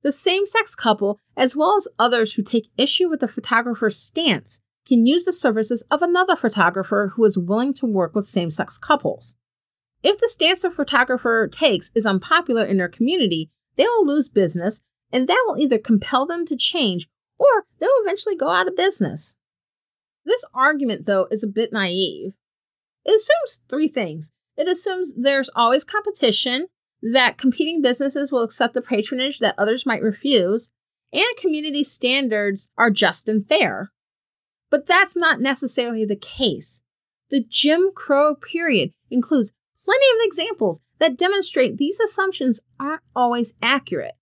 The 0.02 0.12
same 0.12 0.46
sex 0.46 0.76
couple, 0.76 1.20
as 1.36 1.56
well 1.56 1.76
as 1.76 1.88
others 1.98 2.34
who 2.34 2.44
take 2.44 2.70
issue 2.78 3.10
with 3.10 3.20
the 3.20 3.28
photographer's 3.28 3.98
stance, 3.98 4.62
can 4.88 5.06
use 5.06 5.26
the 5.26 5.34
services 5.34 5.84
of 5.92 6.02
another 6.02 6.36
photographer 6.36 7.14
who 7.16 7.24
is 7.24 7.38
willing 7.38 7.74
to 7.76 7.86
work 7.86 8.16
with 8.16 8.26
same 8.26 8.50
sex 8.50 8.78
couples. 8.78 9.36
If 10.02 10.18
the 10.18 10.28
stance 10.28 10.64
a 10.64 10.72
photographer 10.72 11.48
takes 11.48 11.92
is 11.94 12.06
unpopular 12.06 12.64
in 12.64 12.78
their 12.78 12.88
community, 12.88 13.52
they 13.76 13.84
will 13.84 14.06
lose 14.06 14.30
business, 14.30 14.82
and 15.12 15.28
that 15.28 15.44
will 15.46 15.58
either 15.58 15.78
compel 15.78 16.26
them 16.26 16.46
to 16.46 16.56
change 16.56 17.08
or 17.38 17.66
they'll 17.80 17.90
eventually 18.04 18.36
go 18.36 18.50
out 18.50 18.68
of 18.68 18.76
business. 18.76 19.36
This 20.30 20.46
argument, 20.54 21.08
though, 21.08 21.28
is 21.32 21.44
a 21.44 21.48
bit 21.48 21.74
naive. 21.74 22.36
It 23.04 23.16
assumes 23.16 23.66
three 23.68 23.88
things. 23.88 24.32
It 24.56 24.68
assumes 24.68 25.16
there's 25.16 25.50
always 25.56 25.84
competition, 25.84 26.68
that 27.02 27.40
competing 27.40 27.82
businesses 27.82 28.32
will 28.32 28.44
accept 28.44 28.76
the 28.76 28.82
patronage 28.84 29.40
that 29.40 29.56
others 29.58 29.88
might 29.88 30.04
refuse, 30.04 30.72
and 31.12 31.26
community 31.40 31.84
standards 31.84 32.70
are 32.78 32.92
just 32.92 33.28
and 33.28 33.50
fair. 33.50 33.92
But 34.70 34.86
that's 34.86 35.18
not 35.18 35.42
necessarily 35.42 36.06
the 36.06 36.16
case. 36.16 36.84
The 37.32 37.44
Jim 37.44 37.90
Crow 37.96 38.36
period 38.36 38.92
includes 39.10 39.52
plenty 39.84 40.06
of 40.14 40.24
examples 40.24 40.82
that 41.00 41.18
demonstrate 41.18 41.78
these 41.78 42.00
assumptions 42.00 42.62
aren't 42.80 43.02
always 43.16 43.56
accurate. 43.64 44.14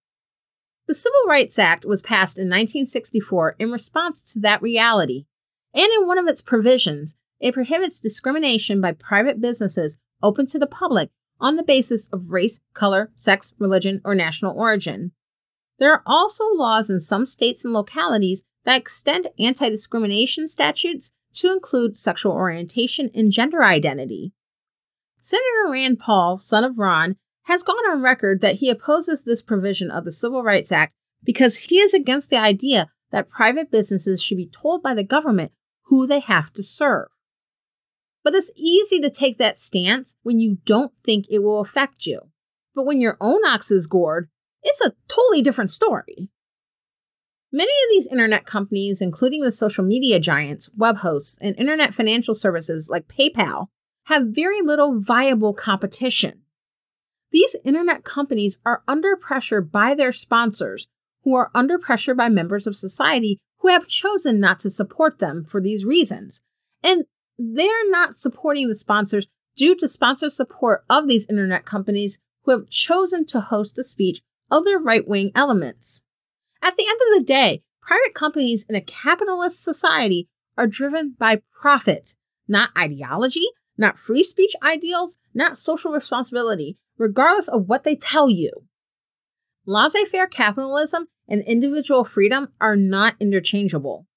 The 0.87 0.95
Civil 0.95 1.25
Rights 1.27 1.59
Act 1.59 1.83
was 1.83 2.01
passed 2.01 2.37
in 2.37 2.45
1964 2.45 3.57
in 3.59 3.73
response 3.73 4.23
to 4.31 4.39
that 4.39 4.61
reality, 4.61 5.25
and 5.77 5.91
in 5.93 6.07
one 6.07 6.17
of 6.17 6.27
its 6.27 6.41
provisions, 6.41 7.15
it 7.39 7.53
prohibits 7.53 8.01
discrimination 8.01 8.81
by 8.81 8.93
private 8.93 9.39
businesses 9.39 9.99
open 10.23 10.47
to 10.47 10.57
the 10.57 10.65
public 10.65 11.11
on 11.39 11.55
the 11.55 11.63
basis 11.63 12.09
of 12.11 12.31
race, 12.31 12.61
color, 12.73 13.11
sex, 13.15 13.53
religion, 13.59 14.01
or 14.03 14.15
national 14.15 14.57
origin. 14.57 15.11
There 15.77 15.93
are 15.93 16.01
also 16.03 16.45
laws 16.51 16.89
in 16.89 16.99
some 16.99 17.27
states 17.27 17.63
and 17.63 17.75
localities 17.75 18.43
that 18.65 18.79
extend 18.79 19.27
anti 19.37 19.69
discrimination 19.69 20.47
statutes 20.47 21.11
to 21.33 21.53
include 21.53 21.95
sexual 21.95 22.31
orientation 22.31 23.11
and 23.13 23.31
gender 23.31 23.63
identity. 23.63 24.33
Senator 25.19 25.71
Rand 25.71 25.99
Paul, 25.99 26.39
son 26.39 26.63
of 26.63 26.79
Ron, 26.79 27.17
has 27.43 27.61
gone 27.61 27.85
on 27.91 28.01
record 28.01 28.41
that 28.41 28.55
he 28.55 28.71
opposes 28.71 29.23
this 29.23 29.43
provision 29.43 29.91
of 29.91 30.05
the 30.05 30.11
Civil 30.11 30.41
Rights 30.41 30.71
Act 30.71 30.93
because 31.23 31.65
he 31.65 31.77
is 31.77 31.93
against 31.93 32.31
the 32.31 32.37
idea 32.37 32.87
that 33.11 33.29
private 33.29 33.69
businesses 33.69 34.23
should 34.23 34.37
be 34.37 34.49
told 34.49 34.81
by 34.81 34.95
the 34.95 35.03
government 35.03 35.51
who 35.87 36.07
they 36.07 36.19
have 36.19 36.53
to 36.53 36.63
serve. 36.63 37.07
But 38.23 38.35
it's 38.35 38.51
easy 38.55 38.99
to 38.99 39.09
take 39.09 39.37
that 39.37 39.57
stance 39.57 40.15
when 40.23 40.39
you 40.39 40.57
don't 40.65 40.91
think 41.03 41.25
it 41.29 41.39
will 41.39 41.59
affect 41.59 42.05
you. 42.05 42.21
But 42.75 42.85
when 42.85 42.99
your 42.99 43.17
own 43.21 43.45
ox 43.45 43.71
is 43.71 43.87
gored, 43.87 44.29
it's 44.63 44.81
a 44.81 44.93
totally 45.07 45.41
different 45.41 45.69
story. 45.69 46.29
Many 47.51 47.71
of 47.71 47.89
these 47.89 48.07
internet 48.07 48.45
companies, 48.45 49.01
including 49.01 49.41
the 49.41 49.51
social 49.51 49.85
media 49.85 50.19
giants, 50.19 50.69
web 50.75 50.97
hosts, 50.97 51.39
and 51.41 51.57
internet 51.57 51.93
financial 51.93 52.33
services 52.33 52.89
like 52.91 53.07
PayPal, 53.07 53.67
have 54.05 54.27
very 54.27 54.61
little 54.61 54.99
viable 54.99 55.53
competition. 55.53 56.41
These 57.31 57.55
internet 57.63 58.03
companies 58.03 58.59
are 58.65 58.83
under 58.87 59.15
pressure 59.15 59.61
by 59.61 59.93
their 59.93 60.11
sponsors, 60.11 60.87
who 61.23 61.35
are 61.35 61.51
under 61.55 61.77
pressure 61.77 62.13
by 62.13 62.29
members 62.29 62.67
of 62.67 62.75
society 62.75 63.39
who 63.59 63.69
have 63.69 63.87
chosen 63.87 64.39
not 64.39 64.59
to 64.59 64.69
support 64.69 65.19
them 65.19 65.45
for 65.45 65.61
these 65.61 65.85
reasons. 65.85 66.41
And 66.83 67.05
they're 67.37 67.89
not 67.89 68.15
supporting 68.15 68.67
the 68.67 68.75
sponsors 68.75 69.27
due 69.55 69.75
to 69.75 69.87
sponsor 69.87 70.29
support 70.29 70.83
of 70.89 71.07
these 71.07 71.27
internet 71.29 71.65
companies 71.65 72.19
who 72.43 72.51
have 72.51 72.69
chosen 72.69 73.25
to 73.25 73.41
host 73.41 73.77
a 73.77 73.83
speech 73.83 74.21
of 74.49 74.63
their 74.63 74.79
right 74.79 75.07
wing 75.07 75.31
elements. 75.35 76.03
At 76.61 76.77
the 76.77 76.85
end 76.87 76.99
of 77.07 77.19
the 77.19 77.25
day, 77.25 77.63
private 77.81 78.13
companies 78.13 78.65
in 78.69 78.75
a 78.75 78.81
capitalist 78.81 79.63
society 79.63 80.27
are 80.57 80.67
driven 80.67 81.15
by 81.17 81.41
profit, 81.61 82.15
not 82.47 82.69
ideology, 82.77 83.45
not 83.77 83.99
free 83.99 84.23
speech 84.23 84.53
ideals, 84.63 85.17
not 85.33 85.57
social 85.57 85.91
responsibility, 85.91 86.77
regardless 86.97 87.47
of 87.47 87.67
what 87.67 87.83
they 87.83 87.95
tell 87.95 88.29
you. 88.29 88.51
Laissez 89.65 90.05
faire 90.05 90.27
capitalism 90.27 91.07
and 91.27 91.41
individual 91.43 92.03
freedom 92.03 92.49
are 92.59 92.75
not 92.75 93.15
interchangeable. 93.19 94.07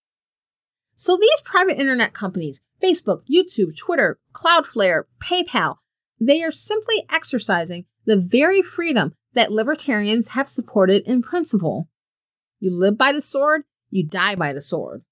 So 0.95 1.17
these 1.17 1.41
private 1.45 1.79
internet 1.79 2.13
companies, 2.13 2.61
Facebook, 2.83 3.23
YouTube, 3.31 3.77
Twitter, 3.77 4.19
Cloudflare, 4.33 5.05
PayPal, 5.19 5.77
they 6.21 6.43
are 6.43 6.51
simply 6.51 7.05
exercising 7.11 7.87
the 8.05 8.19
very 8.19 8.61
freedom 8.61 9.15
that 9.33 9.53
libertarians 9.53 10.29
have 10.29 10.49
supported 10.49 11.03
in 11.07 11.23
principle. 11.23 11.89
You 12.59 12.77
live 12.79 12.99
by 12.99 13.13
the 13.13 13.23
sword, 13.23 13.63
you 13.91 14.07
die 14.07 14.35
by 14.35 14.53
the 14.53 14.61
sword. 14.61 15.03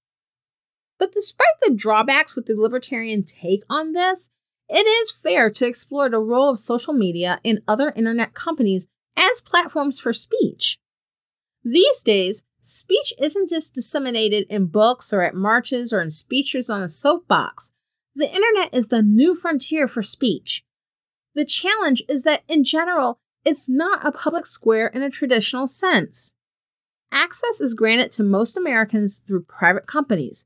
But 0.99 1.11
despite 1.11 1.47
the 1.61 1.73
drawbacks 1.73 2.35
with 2.35 2.45
the 2.45 2.55
libertarian 2.55 3.23
take 3.23 3.63
on 3.69 3.93
this, 3.93 4.29
it 4.67 4.85
is 4.85 5.11
fair 5.11 5.49
to 5.49 5.65
explore 5.65 6.09
the 6.09 6.19
role 6.19 6.51
of 6.51 6.59
social 6.59 6.93
media 6.93 7.39
and 7.43 7.61
other 7.67 7.91
internet 7.95 8.33
companies 8.33 8.87
as 9.17 9.41
platforms 9.41 9.99
for 9.99 10.13
speech. 10.13 10.77
These 11.63 12.03
days, 12.03 12.43
speech 12.61 13.13
isn't 13.19 13.49
just 13.49 13.73
disseminated 13.73 14.45
in 14.49 14.67
books 14.67 15.11
or 15.13 15.21
at 15.23 15.35
marches 15.35 15.91
or 15.91 16.01
in 16.01 16.09
speeches 16.09 16.69
on 16.69 16.81
a 16.81 16.87
soapbox. 16.87 17.71
The 18.15 18.29
internet 18.29 18.73
is 18.73 18.87
the 18.87 19.01
new 19.01 19.35
frontier 19.35 19.87
for 19.87 20.01
speech. 20.01 20.63
The 21.35 21.45
challenge 21.45 22.03
is 22.09 22.23
that, 22.23 22.43
in 22.47 22.63
general, 22.63 23.19
it's 23.45 23.69
not 23.69 24.05
a 24.05 24.11
public 24.11 24.45
square 24.45 24.87
in 24.87 25.01
a 25.01 25.09
traditional 25.09 25.67
sense. 25.67 26.35
Access 27.11 27.61
is 27.61 27.73
granted 27.73 28.11
to 28.11 28.23
most 28.23 28.57
Americans 28.57 29.19
through 29.19 29.43
private 29.43 29.87
companies. 29.87 30.45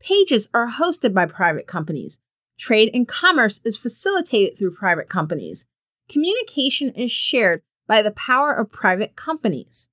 Pages 0.00 0.48
are 0.52 0.70
hosted 0.70 1.14
by 1.14 1.26
private 1.26 1.66
companies. 1.66 2.20
Trade 2.58 2.90
and 2.94 3.08
commerce 3.08 3.60
is 3.64 3.76
facilitated 3.76 4.56
through 4.56 4.74
private 4.74 5.08
companies. 5.08 5.66
Communication 6.08 6.90
is 6.90 7.10
shared 7.10 7.62
by 7.88 8.02
the 8.02 8.12
power 8.12 8.52
of 8.52 8.70
private 8.70 9.16
companies. 9.16 9.88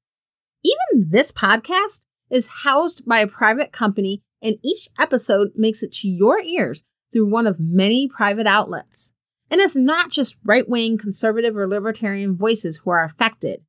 Even 0.63 1.09
this 1.09 1.31
podcast 1.31 2.01
is 2.29 2.63
housed 2.63 3.05
by 3.05 3.19
a 3.19 3.27
private 3.27 3.71
company, 3.71 4.21
and 4.41 4.57
each 4.63 4.89
episode 4.99 5.51
makes 5.55 5.83
it 5.83 5.91
to 5.91 6.07
your 6.07 6.39
ears 6.39 6.83
through 7.11 7.29
one 7.29 7.47
of 7.47 7.59
many 7.59 8.07
private 8.07 8.47
outlets. 8.47 9.13
And 9.49 9.59
it's 9.59 9.75
not 9.75 10.11
just 10.11 10.37
right 10.45 10.67
wing, 10.67 10.97
conservative, 10.97 11.57
or 11.57 11.67
libertarian 11.67 12.37
voices 12.37 12.77
who 12.77 12.91
are 12.91 13.03
affected. 13.03 13.61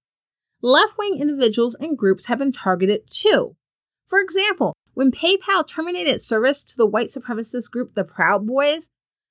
Left 0.63 0.97
wing 0.97 1.19
individuals 1.21 1.75
and 1.75 1.99
groups 1.99 2.27
have 2.27 2.39
been 2.39 2.53
targeted 2.53 3.09
too. 3.09 3.57
For 4.07 4.21
example, 4.21 4.75
when 4.95 5.11
PayPal 5.11 5.67
terminated 5.67 6.21
service 6.21 6.63
to 6.65 6.77
the 6.77 6.87
white 6.87 7.09
supremacist 7.09 7.71
group 7.71 7.95
the 7.95 8.05
Proud 8.05 8.47
Boys, 8.47 8.91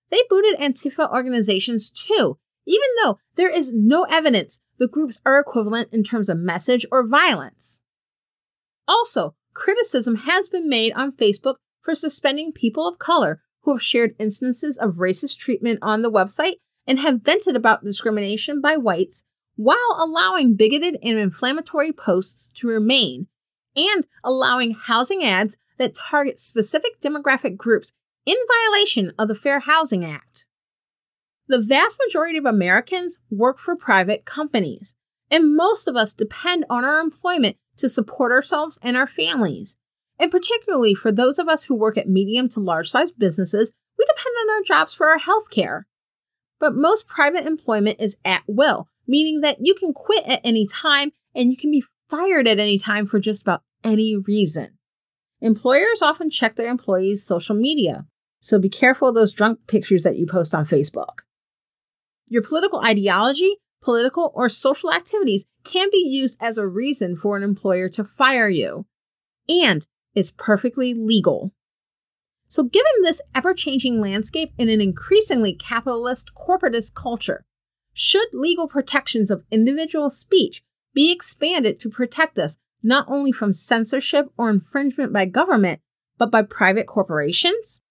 they 0.10 0.24
booted 0.30 0.60
Antifa 0.60 1.10
organizations 1.10 1.90
too, 1.90 2.38
even 2.66 2.88
though 3.02 3.18
there 3.36 3.50
is 3.50 3.72
no 3.74 4.04
evidence 4.10 4.60
the 4.82 4.88
groups 4.88 5.22
are 5.28 5.40
equivalent 5.40 5.88
in 5.94 6.02
terms 6.02 6.28
of 6.28 6.40
message 6.40 6.88
or 6.92 7.08
violence. 7.08 7.82
Also, 8.88 9.36
criticism 9.54 10.16
has 10.16 10.50
been 10.50 10.68
made 10.68 10.92
on 10.94 11.12
Facebook 11.12 11.58
for 11.84 11.94
suspending 11.94 12.52
people 12.52 12.88
of 12.88 12.98
color 12.98 13.44
who 13.62 13.74
have 13.74 13.82
shared 13.84 14.16
instances 14.18 14.80
of 14.80 14.96
racist 14.96 15.38
treatment 15.38 15.78
on 15.84 16.02
the 16.02 16.12
website 16.12 16.56
and 16.88 17.00
have 17.00 17.22
vented 17.22 17.56
about 17.56 17.84
discrimination 17.84 18.60
by 18.60 18.76
whites 18.76 19.24
while 19.56 19.78
allowing 20.00 20.56
bigoted 20.56 20.98
and 21.04 21.20
inflammatory 21.20 21.94
posts 21.94 22.52
to 22.52 22.68
remain 22.68 23.28
and 23.76 24.08
allowing 24.24 24.74
housing 24.74 25.24
ads 25.24 25.58
that 25.78 25.94
target 25.94 26.40
specific 26.40 27.00
demographic 27.00 27.56
groups 27.56 27.94
in 28.26 28.36
violation 28.48 29.12
of 29.20 29.28
the 29.28 29.36
Fair 29.36 29.60
Housing 29.60 30.04
Act. 30.04 30.48
The 31.52 31.62
vast 31.62 32.00
majority 32.08 32.38
of 32.38 32.46
Americans 32.46 33.20
work 33.30 33.60
for 33.60 33.76
private 33.76 34.24
companies, 34.24 34.96
and 35.30 35.54
most 35.54 35.86
of 35.86 35.98
us 35.98 36.14
depend 36.14 36.64
on 36.70 36.86
our 36.86 37.02
employment 37.02 37.58
to 37.76 37.90
support 37.90 38.32
ourselves 38.32 38.80
and 38.82 38.96
our 38.96 39.06
families. 39.06 39.78
And 40.18 40.32
particularly 40.32 40.94
for 40.96 41.12
those 41.12 41.40
of 41.40 41.50
us 41.50 41.66
who 41.66 41.76
work 41.76 41.98
at 41.98 42.08
medium 42.08 42.48
to 42.52 42.62
large 42.62 42.88
sized 42.88 43.20
businesses, 43.20 43.74
we 44.00 44.06
depend 44.06 44.34
on 44.42 44.50
our 44.50 44.62
jobs 44.64 44.94
for 44.94 45.10
our 45.10 45.18
health 45.18 45.50
care. 45.50 45.88
But 46.58 46.74
most 46.74 47.10
private 47.10 47.46
employment 47.46 48.00
is 48.00 48.16
at 48.24 48.44
will, 48.48 48.88
meaning 49.06 49.42
that 49.42 49.58
you 49.60 49.74
can 49.74 49.92
quit 49.92 50.26
at 50.26 50.40
any 50.46 50.66
time 50.66 51.12
and 51.36 51.52
you 51.52 51.58
can 51.58 51.70
be 51.70 51.84
fired 52.10 52.48
at 52.48 52.62
any 52.62 52.78
time 52.78 53.06
for 53.06 53.20
just 53.20 53.42
about 53.42 53.64
any 53.84 54.16
reason. 54.16 54.78
Employers 55.42 56.02
often 56.02 56.30
check 56.30 56.56
their 56.56 56.70
employees' 56.72 57.26
social 57.26 57.58
media, 57.58 58.06
so 58.40 58.58
be 58.58 58.70
careful 58.70 59.10
of 59.10 59.16
those 59.16 59.34
drunk 59.34 59.68
pictures 59.68 60.04
that 60.04 60.16
you 60.16 60.26
post 60.26 60.56
on 60.56 60.66
Facebook. 60.66 61.24
Your 62.32 62.42
political 62.42 62.80
ideology, 62.80 63.58
political, 63.82 64.32
or 64.34 64.48
social 64.48 64.94
activities 64.94 65.46
can 65.66 65.90
be 65.92 65.98
used 65.98 66.42
as 66.42 66.58
a 66.58 66.66
reason 66.66 67.18
for 67.18 67.36
an 67.36 67.44
employer 67.44 67.90
to 67.90 68.06
fire 68.06 68.48
you 68.48 68.86
and 69.50 69.86
is 70.16 70.32
perfectly 70.32 70.94
legal. 70.94 71.52
So, 72.48 72.64
given 72.64 72.92
this 73.02 73.22
ever 73.36 73.54
changing 73.54 74.00
landscape 74.00 74.54
in 74.58 74.70
an 74.70 74.80
increasingly 74.80 75.54
capitalist 75.54 76.32
corporatist 76.34 76.96
culture, 76.96 77.44
should 77.92 78.30
legal 78.32 78.70
protections 78.70 79.30
of 79.30 79.44
individual 79.52 80.10
speech 80.10 80.62
be 80.94 81.12
expanded 81.12 81.82
to 81.82 81.90
protect 81.90 82.40
us 82.40 82.58
not 82.82 83.06
only 83.10 83.34
from 83.34 83.52
censorship 83.52 84.28
or 84.38 84.50
infringement 84.50 85.12
by 85.12 85.26
government, 85.26 85.82
but 86.18 86.32
by 86.32 86.44
private 86.44 86.88
corporations? 86.88 87.82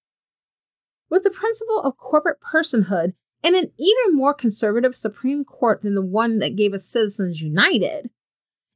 With 1.10 1.24
the 1.24 1.30
principle 1.30 1.82
of 1.82 1.98
corporate 1.98 2.38
personhood 2.40 3.12
and 3.42 3.56
an 3.56 3.72
even 3.78 4.16
more 4.16 4.34
conservative 4.34 4.96
Supreme 4.96 5.44
Court 5.44 5.82
than 5.82 5.94
the 5.94 6.04
one 6.04 6.38
that 6.38 6.56
gave 6.56 6.72
us 6.72 6.84
Citizens 6.84 7.40
United, 7.40 8.10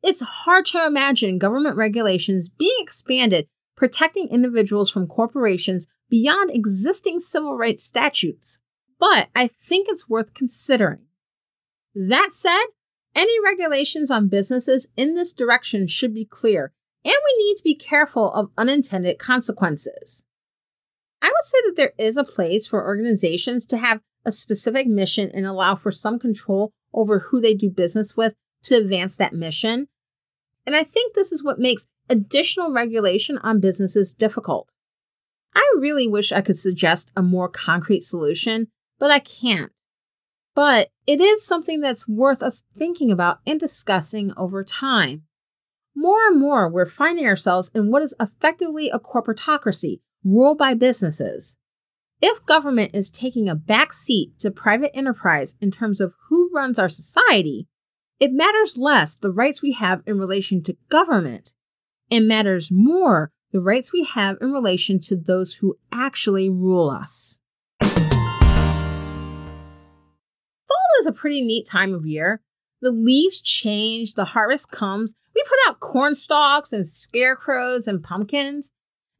it's 0.03 0.23
hard 0.23 0.67
to 0.67 0.87
imagine 0.87 1.39
government 1.39 1.77
regulations 1.77 2.49
being 2.49 2.77
expanded 2.81 3.47
protecting 3.77 4.29
individuals 4.29 4.91
from 4.91 5.07
corporations 5.07 5.89
beyond 6.09 6.51
existing 6.51 7.19
civil 7.19 7.57
rights 7.57 7.83
statutes. 7.85 8.61
But 8.99 9.29
I 9.35 9.49
think 9.49 9.89
it's 9.89 10.09
worth 10.09 10.35
considering. 10.35 11.07
That 11.95 12.33
said, 12.33 12.65
any 13.15 13.35
regulations 13.43 14.11
on 14.11 14.29
businesses 14.29 14.89
in 14.97 15.15
this 15.15 15.33
direction 15.33 15.87
should 15.87 16.15
be 16.15 16.25
clear, 16.25 16.73
and 17.05 17.15
we 17.15 17.45
need 17.45 17.57
to 17.57 17.65
be 17.65 17.75
careful 17.75 18.33
of 18.33 18.51
unintended 18.57 19.19
consequences. 19.19 20.25
I 21.23 21.27
would 21.29 21.43
say 21.43 21.59
that 21.67 21.77
there 21.77 21.93
is 21.99 22.17
a 22.17 22.25
place 22.25 22.67
for 22.67 22.85
organizations 22.85 23.67
to 23.67 23.79
have 23.79 24.01
a 24.25 24.33
specific 24.33 24.87
mission 24.87 25.31
and 25.33 25.47
allow 25.47 25.75
for 25.75 25.91
some 25.91 26.19
control 26.19 26.73
over 26.93 27.19
who 27.19 27.41
they 27.41 27.55
do 27.55 27.71
business 27.71 28.17
with 28.17 28.35
to 28.63 28.77
advance 28.77 29.17
that 29.17 29.33
mission. 29.33 29.89
And 30.67 30.75
I 30.75 30.83
think 30.83 31.15
this 31.15 31.33
is 31.33 31.45
what 31.45 31.59
makes 31.59 31.87
additional 32.09 32.73
regulation 32.73 33.39
on 33.39 33.61
businesses 33.61 34.13
difficult. 34.13 34.71
I 35.55 35.65
really 35.79 36.09
wish 36.09 36.33
I 36.33 36.41
could 36.41 36.57
suggest 36.57 37.13
a 37.17 37.23
more 37.23 37.49
concrete 37.49 38.03
solution, 38.03 38.69
but 38.99 39.11
I 39.11 39.19
can't. 39.19 39.73
But 40.55 40.89
it 41.07 41.21
is 41.21 41.47
something 41.47 41.81
that's 41.81 42.09
worth 42.09 42.43
us 42.43 42.65
thinking 42.77 43.11
about 43.11 43.39
and 43.47 43.59
discussing 43.59 44.33
over 44.37 44.65
time. 44.65 45.23
More 45.95 46.27
and 46.27 46.41
more, 46.41 46.69
we're 46.69 46.87
finding 46.87 47.27
ourselves 47.27 47.71
in 47.75 47.91
what 47.91 48.03
is 48.03 48.17
effectively 48.21 48.91
a 48.91 48.99
corporatocracy 48.99 50.01
ruled 50.25 50.59
by 50.59 50.75
businesses. 50.75 51.59
If 52.27 52.47
government 52.47 52.93
is 52.95 53.11
taking 53.11 53.51
a 53.51 53.55
back 53.55 53.93
seat 53.93 54.39
to 54.39 54.51
private 54.51 54.97
enterprise 54.97 55.57
in 55.61 55.71
terms 55.71 56.01
of 56.01 56.15
who 56.31 56.51
runs 56.55 56.79
our 56.79 56.89
society, 56.89 57.69
it 58.19 58.33
matters 58.33 58.79
less 58.79 59.19
the 59.19 59.31
rights 59.31 59.61
we 59.61 59.73
have 59.73 60.01
in 60.07 60.19
relation 60.19 60.63
to 60.63 60.79
government. 60.89 61.53
It 62.09 62.21
matters 62.21 62.73
more 62.73 63.31
the 63.53 63.61
rights 63.61 63.93
we 63.93 64.05
have 64.05 64.39
in 64.41 64.53
relation 64.53 64.99
to 65.01 65.17
those 65.17 65.57
who 65.57 65.77
actually 65.93 66.49
rule 66.49 66.89
us. 66.89 67.41
Fall 67.83 67.93
is 71.01 71.07
a 71.07 71.13
pretty 71.13 71.43
neat 71.43 71.67
time 71.67 71.93
of 71.93 72.07
year. 72.07 72.41
The 72.81 72.91
leaves 72.91 73.43
change, 73.43 74.15
the 74.15 74.25
harvest 74.25 74.71
comes. 74.71 75.15
We 75.35 75.43
put 75.43 75.59
out 75.69 75.81
corn 75.81 76.15
stalks 76.15 76.73
and 76.73 76.87
scarecrows 76.87 77.87
and 77.87 78.03
pumpkins. 78.03 78.71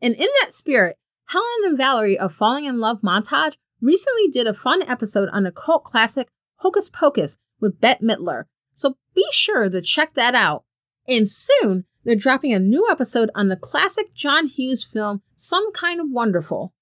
And 0.01 0.15
in 0.15 0.29
that 0.41 0.55
spirit, 0.55 0.97
Helen 1.27 1.47
and 1.65 1.79
Valerie 1.79 2.19
of 2.19 2.35
Falling 2.35 2.65
in 2.65 2.79
Love 2.79 3.01
Montage 3.03 3.57
recently 3.81 4.29
did 4.29 4.47
a 4.47 4.55
fun 4.55 4.83
episode 4.83 5.29
on 5.33 5.45
the 5.45 5.53
cult 5.53 5.85
classic 5.85 6.29
Hocus 6.57 6.89
Pocus 6.89 7.39
with 7.61 7.81
Bette 7.81 8.05
Midler, 8.05 8.45
so 8.75 8.97
be 9.15 9.25
sure 9.33 9.69
to 9.71 9.81
check 9.81 10.15
that 10.15 10.35
out. 10.35 10.65
And 11.07 11.29
soon, 11.29 11.85
they're 12.05 12.17
dropping 12.17 12.53
a 12.53 12.59
new 12.59 12.87
episode 12.91 13.31
on 13.35 13.49
the 13.49 13.57
classic 13.57 14.15
John 14.15 14.47
Hughes 14.47 14.85
film, 14.85 15.23
Some 15.37 15.73
Kind 15.73 16.01
of 16.01 16.07
Wonderful. 16.11 16.73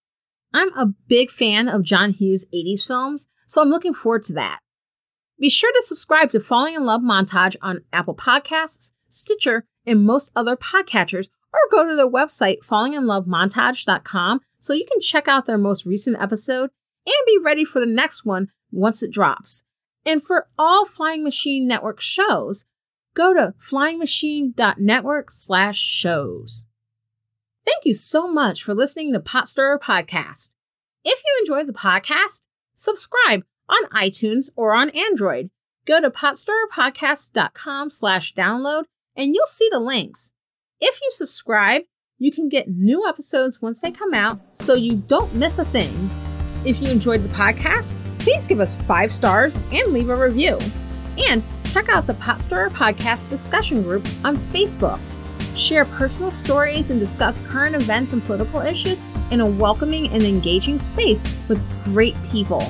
I'm 0.52 0.72
a 0.74 0.94
big 1.08 1.30
fan 1.30 1.68
of 1.68 1.82
John 1.82 2.12
Hughes' 2.12 2.48
80s 2.54 2.86
films, 2.86 3.28
so 3.46 3.62
I'm 3.62 3.68
looking 3.68 3.94
forward 3.94 4.22
to 4.24 4.32
that. 4.34 4.60
Be 5.38 5.48
sure 5.48 5.72
to 5.72 5.82
subscribe 5.82 6.30
to 6.30 6.40
Falling 6.40 6.74
in 6.74 6.84
Love 6.84 7.00
Montage 7.00 7.56
on 7.62 7.84
Apple 7.92 8.14
Podcasts, 8.14 8.92
Stitcher, 9.08 9.64
and 9.86 10.04
most 10.04 10.30
other 10.36 10.56
podcatchers, 10.56 11.30
or 11.52 11.60
go 11.70 11.88
to 11.88 11.96
their 11.96 12.10
website, 12.10 12.58
fallinginlovemontage.com, 12.64 14.40
so 14.58 14.72
you 14.72 14.86
can 14.90 15.00
check 15.00 15.28
out 15.28 15.46
their 15.46 15.58
most 15.58 15.86
recent 15.86 16.20
episode 16.20 16.70
and 17.06 17.14
be 17.26 17.38
ready 17.42 17.64
for 17.64 17.80
the 17.80 17.86
next 17.86 18.24
one 18.24 18.48
once 18.70 19.02
it 19.02 19.12
drops. 19.12 19.64
And 20.04 20.22
for 20.22 20.48
all 20.58 20.84
Flying 20.84 21.22
Machine 21.22 21.66
Network 21.66 22.00
shows, 22.00 22.66
go 23.14 23.34
to 23.34 23.54
flyingmachine.network 23.60 25.30
slash 25.30 25.78
shows. 25.78 26.64
Thank 27.64 27.84
you 27.84 27.94
so 27.94 28.26
much 28.26 28.62
for 28.62 28.74
listening 28.74 29.12
to 29.12 29.20
Pot 29.20 29.46
Stirrer 29.46 29.78
Podcast. 29.78 30.50
If 31.04 31.22
you 31.24 31.36
enjoy 31.40 31.64
the 31.64 31.72
podcast, 31.72 32.42
subscribe 32.74 33.44
on 33.68 33.88
iTunes 33.90 34.50
or 34.56 34.74
on 34.74 34.90
Android. 34.90 35.50
Go 35.84 36.00
to 36.00 36.10
potstirrerpodcast.com 36.10 37.90
slash 37.90 38.34
download 38.34 38.84
and 39.16 39.34
you'll 39.34 39.46
see 39.46 39.68
the 39.70 39.80
links. 39.80 40.32
If 40.84 41.00
you 41.00 41.10
subscribe, 41.12 41.82
you 42.18 42.32
can 42.32 42.48
get 42.48 42.66
new 42.68 43.08
episodes 43.08 43.62
once 43.62 43.80
they 43.80 43.92
come 43.92 44.12
out 44.12 44.40
so 44.50 44.74
you 44.74 44.96
don't 44.96 45.32
miss 45.32 45.60
a 45.60 45.64
thing. 45.64 46.10
If 46.66 46.82
you 46.82 46.90
enjoyed 46.90 47.22
the 47.22 47.28
podcast, 47.28 47.94
please 48.18 48.48
give 48.48 48.58
us 48.58 48.74
five 48.82 49.12
stars 49.12 49.60
and 49.72 49.92
leave 49.92 50.08
a 50.08 50.16
review. 50.16 50.58
And 51.16 51.44
check 51.66 51.88
out 51.88 52.08
the 52.08 52.14
Pot 52.14 52.42
Stirrer 52.42 52.68
Podcast 52.68 53.28
discussion 53.28 53.84
group 53.84 54.04
on 54.24 54.36
Facebook. 54.36 54.98
Share 55.54 55.84
personal 55.84 56.32
stories 56.32 56.90
and 56.90 56.98
discuss 56.98 57.40
current 57.40 57.76
events 57.76 58.12
and 58.12 58.24
political 58.24 58.60
issues 58.60 59.02
in 59.30 59.40
a 59.40 59.46
welcoming 59.46 60.08
and 60.08 60.24
engaging 60.24 60.80
space 60.80 61.22
with 61.48 61.62
great 61.84 62.16
people. 62.24 62.62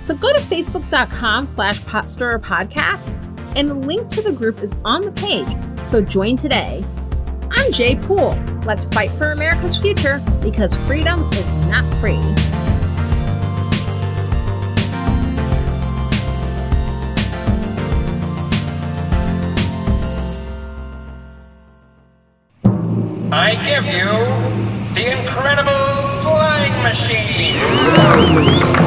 So 0.00 0.16
go 0.16 0.32
to 0.32 0.40
facebook.com 0.40 1.46
slash 1.46 1.80
potstirrerpodcast 1.82 3.54
and 3.54 3.70
the 3.70 3.74
link 3.74 4.08
to 4.08 4.22
the 4.22 4.32
group 4.32 4.58
is 4.58 4.74
on 4.84 5.02
the 5.02 5.12
page, 5.12 5.54
so 5.84 6.00
join 6.00 6.36
today. 6.36 6.82
I'm 7.50 7.72
Jay 7.72 7.96
Poole. 7.96 8.38
Let's 8.64 8.84
fight 8.86 9.10
for 9.10 9.32
America's 9.32 9.76
future 9.76 10.22
because 10.42 10.76
freedom 10.76 11.20
is 11.32 11.54
not 11.68 11.84
free. 12.00 12.20
I 23.32 23.56
give 23.64 23.84
you 23.86 24.04
the 24.94 25.10
incredible 25.20 25.72
flying 26.22 26.80
machine. 26.82 28.83